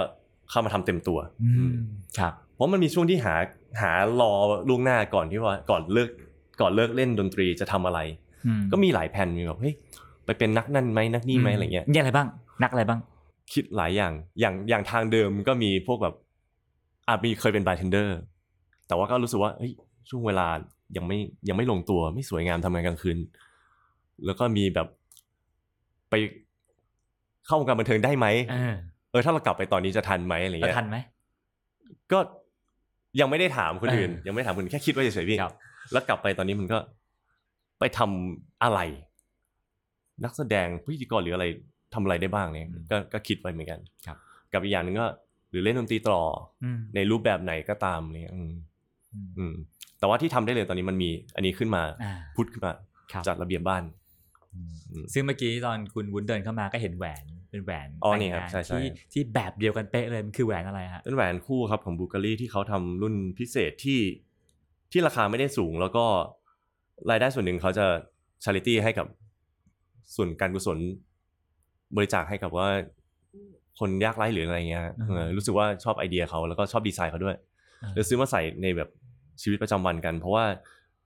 [0.49, 1.75] เข้ามาทำเต็มตัวอือืมม
[2.19, 3.35] ครับเพราะมันมีช่วงที่หา
[3.81, 4.31] หารอ
[4.69, 6.09] ล่วงหน้าก่อนที่ว่าก่อนเลิก
[6.61, 7.99] ก่อนเลิกเล่นดนตรีจะทำอะไร
[8.47, 9.75] อืมก็มีหลายแผนมีแบบเฮ้ย
[10.25, 12.27] ไปเป็นนักนั่นไหมนักนี่ไหมอะไรเงี้ยมีอะไรบ้าง
[12.63, 12.99] นักอะไรบ้าง
[13.51, 16.15] คิดหลายอย่าง อย่างอย่างทางเดิมก็มีพวกแบบ
[17.07, 18.17] อาจมีเคยเป็นบาร์เทนเดอร์
[18.87, 19.71] แต่ว่าก็รู้สึกว่าเฮ้ย
[20.09, 20.47] ช่วงเวลา
[20.97, 21.17] ยังไม่
[21.49, 23.17] ยังไม่ลงตัวไม่สวยงามทำงานกลางคืน
[24.25, 24.87] แล้วก็มีแบบ
[26.09, 26.13] ไป
[27.45, 28.75] เข้าวงการบันเทิงได้ไหมเออ
[29.11, 30.97] เออถ้าเรากลับไปตอนนี้จะทันไหมอะไรแล้วเงี้ยทันไหม
[32.11, 32.19] ก็
[33.19, 35.53] ยังไม่ได้ถามคนอื่นเออยังไม่ได้ถามคนอื่นแค่คิดว่าเฉยๆพี่ครับ
[35.91, 36.77] แล้วกลับไปตอนนี้มันก็
[37.79, 38.79] ไปทำอะไร
[40.23, 41.45] นักแสดงพิธีกรหรืออะไร
[41.95, 44.17] ทำอะไรได้บ้างเนี่ยก็ก็คิดไว้เหมือนกันครับ
[44.53, 45.07] กับอีกอย่างหนึ่งก็
[45.49, 46.19] หรือเล่นดนตรีต่อ
[46.63, 48.51] อืมในรูปแบบไหนก็ตามเนี่ยอืม
[49.13, 49.53] อืมอืม
[49.99, 52.73] แต่ว่าที่ทำได้เลยตอนนี้มันมี อันนี้ขึ้นมาอ่าพุทธขึ้นมา
[53.11, 53.83] ครับจัดระเบียบบ้าน
[54.53, 63.99] อืมอืมซึ่งเมื่อกี้ตอนคุณวุ้นเดินเข้ามาก็เห็นแหวนเป็นแหวนอ๋อแต่งนี่ครับงานใช่ใช่ที่ที่แบบเดียวกันเป๊ะเลยมันคือแหวนอะไรฮะเป็นแหวนคู่ครับของบูการีที่เขาทำรุ่นพิเศษที่
[64.91, 66.05] ที่ราคาไม่ได้สูงแล้วก็
[67.09, 67.85] รายได้ส่วนหนึ่งเขาจะ
[68.43, 69.07] charity ให้กับ
[70.15, 70.77] ส่วนการกุศล
[71.95, 72.67] บริจาคให้กับว่า
[73.79, 77.35] คนยากไร้หรืออะไรเงี้ยอืมเออรู้สึกว่าชอบไอเดียเขาแล้วก็ชอบดีไซน์เขาด้วย
[77.83, 78.89] อ่าเลยซื้อมาใส่ในแบบ
[79.41, 80.45] ชีวิตประจำวันกัน เพราะว่า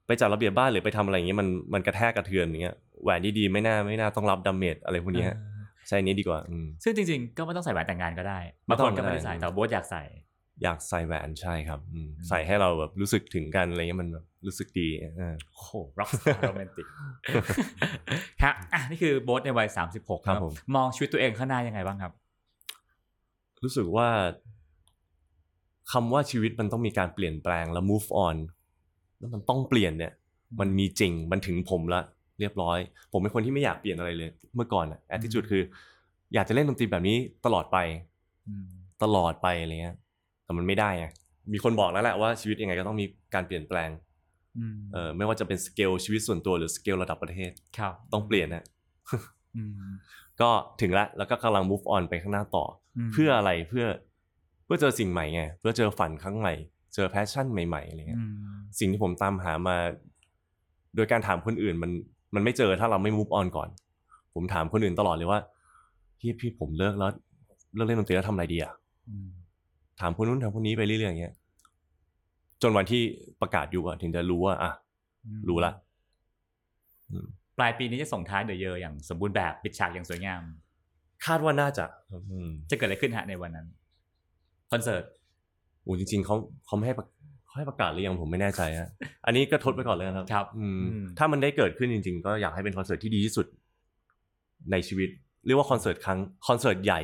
[0.07, 5.37] ไปจัดระเบียบบ้านหรือไปทำอะไรอย่างเงี้ยมันมันกระแทกกระเทือนอย่างเงี้ยแหวนดีๆไม่น่าไม่น่าต้องรับ damage อะไรพวกเนี้ยอ่า
[5.87, 10.03] ใช้อันนี้ดีกว่าอืมซึ่งจริงๆ ก็ไม่ต้องใส่แหวนแต่งงานก็ได้ไม่บางต้คองนก็ไม่ได้ก็ได้ใส่แต่โบ๊ทอยากใส่
[10.63, 14.87] อยากใส่แหวนใช่ครับอืมอืมใส่ให้เราแบบรู้สึกถึงกันอะไรเงี้ยมันแบบรู้สึกดี
[15.17, 16.87] เออโอ้โหร็อกสตาร์โรแมนติก
[18.41, 22.11] ครับอะนี่คือโบ๊ทในวัย 36 ครับผมมองชีวิตตัวเองข้างหน้ายังไงบ้างครับ
[23.63, 24.07] รู้สึกว่า
[25.91, 28.37] คำว่าชีวิตมันต้องมีการเปลี่ยนแปลงแล้ว move on
[29.19, 30.13] แล้วมันต้องเปลี่ยนเนี่ย
[30.59, 32.01] มันมีจริงมันถึงผมละ
[32.39, 32.77] เรียบร้อย
[33.11, 35.63] ผมเป็นคนที่ไม่อยากเปลี่ยนอะไรเลย เมื่อก่อนอะ attitude คือ
[36.33, 37.77] อยากจะเล่นดนตรีแบบนี้ตลอดไป
[38.47, 38.65] อืม
[39.03, 39.95] ตลอดไปอะไรเงี้ย
[40.47, 41.05] แต่มันไม่ได้ไง
[41.53, 43.89] มีคนบอกแล้วแหละว่าชีวิตยังไงก็ต้องมีการเปลี่ยนแปลง
[44.57, 48.63] อืมเออไม่ว่าจะเป็นสเกลชีวิตส่วนตัวหรือสเกลระดับประเทศครับต้องเปลี่ยนนะ
[49.57, 49.71] อืม
[50.41, 50.49] ก็
[50.81, 52.65] ถึงละแล้วก็กำลัง move on ไปข้างหน้าต่อ
[52.97, 53.85] อมเพื่ออะไรเพื่อ
[54.65, 56.53] เพื่อเจอสิ่งใหม่ไงเพื่อเจอฝันครั้งใหม่
[56.95, 59.77] เจอ passion ใหม่ๆอะไรเงี้ยอืมสิ่งที่ผมตามหามา
[60.95, 61.91] โดยการถามคนอื่นมัน
[62.35, 63.69] มันไม่เจอถ้าเราไม่ move on ก่อน
[64.33, 65.39] ผมถามคนอื่นตลอดเลยว่า
[66.19, 67.11] พี่พี่ผมเลิกแล้ว
[67.75, 68.73] เลิกเล่นดนตรีแล้วทำอะไรดีอะ
[69.09, 69.29] อืม
[69.99, 71.33] ถามคนนู้นถามคนนี้ไปเรื่อยๆอย่างเงี้ย
[72.61, 73.01] จนวันที่
[73.41, 74.71] ประกาศอยู่อะถึงจะรู้ว่าอะ
[75.49, 75.71] รู้ละ
[77.57, 80.41] ปลายปีนี้จะส่งท้ายเดอะเยออย่างสมบูรณ์แบบปิดฉากอย่างสวยงาม
[81.25, 81.85] คาดว่าน่าจะ
[82.31, 83.67] อืมจะเกิดอะไรขึ้นฮะในวันนั้น
[84.71, 85.03] คอนเสิร์ต
[85.83, 86.35] โอ้จริง ๆเขา
[86.65, 87.05] เขาไม่ให้ประ
[87.45, 88.89] เขาให้ประกาศหรือยังผมไม่แน่ใจฮะ
[89.25, 93.45] อันนี้ก็ทดไปก่อนเลยนะครับครับอืมอืมถ้ามันได้เกิดขึ้นจริง ๆ ก็อยากให้เป็นคอนเสิร์ตที่ดีที่สุด
[94.71, 95.09] ในชีวิต
[95.45, 97.01] เรียกว่าคอนเสิร์ตครั้งคอนเสิร์ตใหญ่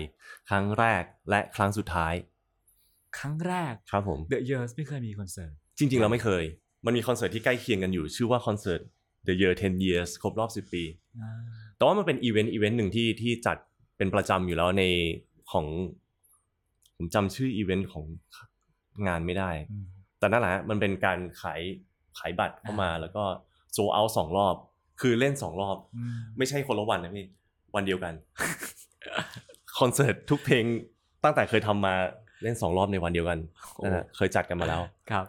[0.49, 2.13] ครั้งแรกและครั้งสุดท้าย
[3.17, 6.43] ครั้งแรกครับผมเดอะเยอไม่เคยมีคอนเสิร์ต จริงๆ เราไม่เคย
[6.85, 8.81] มันมีคอนเสิร์ตที่ใกล้เคียงกันอยู่ ชื่อว่าคอนเสิร์ต
[9.27, 10.83] The Yers 10 Years ครบรอบ 10 ปี
[11.77, 13.57] แต่ว่ามันเป็นอีเวนต์อีเวนต์หนึ่งที่ที่จัด
[13.97, 14.83] เป็นประจำอยู่แล้วใน
[15.51, 15.65] ของ
[16.95, 18.05] ผมจำชื่ออีเวนต์ของ
[19.07, 19.51] งานไม่ได้
[20.19, 21.61] แต่นั่นแหละฮะมันเป็นการขาย
[22.17, 23.23] ขายบัตรเข้ามาแล้วก็
[23.73, 24.55] โซเอาสองรอบ
[25.01, 25.77] คือเล่นสองรอบ
[26.37, 27.25] ไม่ใช่คนละวันนะพี่
[27.75, 28.13] วันเดียวกัน
[29.79, 30.65] คอนเสิร์ตทุกเพลง
[31.23, 31.95] ตั้งแต่เคยทำมา
[32.43, 33.39] เล่นสองรอบในวันเดียวกัน
[33.83, 34.81] นั่นแหละเคยจัดกันมาแล้ว
[35.11, 35.25] ครับ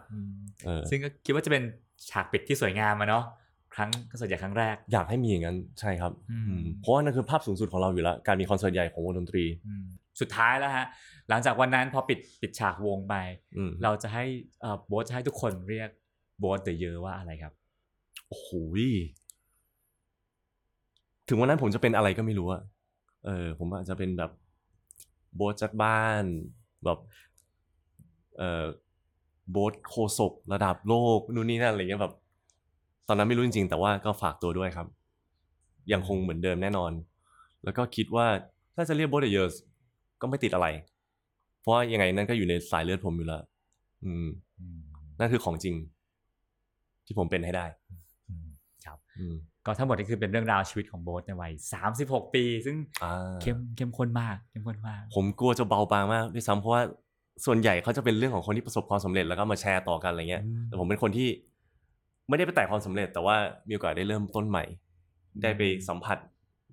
[0.65, 1.63] เออซึ่งก็คิดว่าจะเป็น
[2.09, 3.23] ฉากปิดที่สวยงามมาเนาะ
[3.75, 9.45] ครั้งคอนเสิร์ตใหญ่ครั้งแรกอยากให้มีอย่างนั้นใช่ครับอืมอืมเพราะว่านั่นคือภาพสูงสุดของเราอยู่แล้วการมีคอนเสิร์ตใหญ่ของวงดนตรี
[10.21, 10.85] สุดท้ายแล้วฮะ
[11.29, 13.15] หลังจากวันนั้นพอปิดปิดฉากวงไป
[13.57, 14.23] อืมเราจะให้
[14.61, 15.89] เอ่อโบสจะให้ทุกคนเรียก
[16.39, 17.53] โบสเดอะเยอว่าอะไรครับ
[18.27, 18.49] โอ้โห
[18.81, 18.83] ย
[21.27, 22.61] ถึงวันนั้นผมจะเป็นอะไรก็ไม่รู้อะ
[23.25, 24.31] เออ ผมอาจจะเป็นแบบ
[25.35, 26.23] โบสจากบ้าน
[26.85, 26.99] แบบ
[28.37, 28.65] เอ่อ
[29.51, 32.13] โบสโคศกระดับโลกนู่นนี่นั่นอะไรเงี้ยแบบ
[33.07, 34.87] ตอนนั้นไม่รู้จริงๆ แต่ว่าก็ฝากตัวด้วยครับ
[35.91, 36.91] ยังคงเหมือนเดิมแน่นอน
[37.63, 38.27] แล้วก็คิดว่า
[38.75, 39.61] ถ้าจะเรียกโบสเดอะเยอร์
[40.21, 40.67] ก็ไม่ติดอะไร
[41.59, 43.41] เพราะว่ายังไงนั่นก็อยู่ในสายเลือดผมอยู่แล้ว
[44.03, 44.27] อืม
[45.19, 45.75] นั่นคือของจริง
[47.05, 47.65] ที่ผมเป็นให้ได้
[48.85, 49.35] ครับ อืม
[49.65, 51.51] ก็ทั้งหมดนี่คือเป็นเรื่องราวชีวิตของโบสในวัย
[51.93, 56.81] 36 ปี ซึ่งอ่าเข้มเข้มข้นมากเข้มข้นมาก ผมกลัวจะเบาบางมากด้วยซ้ำเพราะว่า
[57.45, 61.29] ส่วนใหญ่เขาจะเป็นเรื่องของคนที่ประสบความสำเร็จแล้วก็มาแชร์ต่อกันอะไรเงี้ยอืมแต่ผมเป็นคนที่
[62.29, 63.35] ไม่ได้ไปแตะความสำเร็จ แต่ว่า
[63.67, 64.63] มีโอกาสได้เริ่มต้นใหม่
[65.41, 66.17] ได้ไปสัมผัส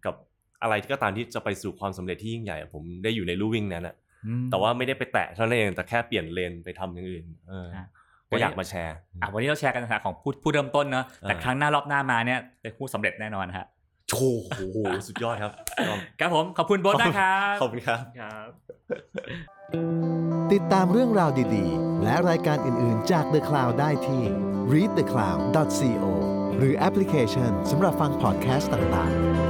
[0.04, 0.14] กับ
[0.62, 3.94] อะไรที่ก็ตามที่จะไปสู่ความสำเร็จที่ยิ่งใหญ่อะผมได้อยู่ในลู่วิ่งนั้นอะ
[4.26, 7.88] อืมแต่ว่าไม่ได้ไปแตะเท่านั้นเองแต่แค่เปลี่ยนเลนไปทำอย่างอื่นเออฮะ
[8.32, 13.66] ก็อยากมาแชร์อะวันนี้เราแชร์กันในฐานะของผู้ผู้เริ่มต้นเนอะแต่อ่าครั้งหน้ารอบหน้ามาเนี่ยเป็นผู้สำเร็จแน่นอนฮะ
[14.12, 14.78] โอ้โห
[15.08, 15.52] สุดยอดครับ
[16.20, 18.48] ครับผมขอบคุณโบสนะครับขอบคุณครับครับ
[20.52, 24.22] ติดตามเรื่องราวดีๆ และรายการอื่นๆจาก The Cloud ได้ที่
[24.72, 26.04] readthecloud.co
[26.58, 29.41] หรือแอปพลิเคชันสำหรับฟังพอดแคสต์ต่างๆ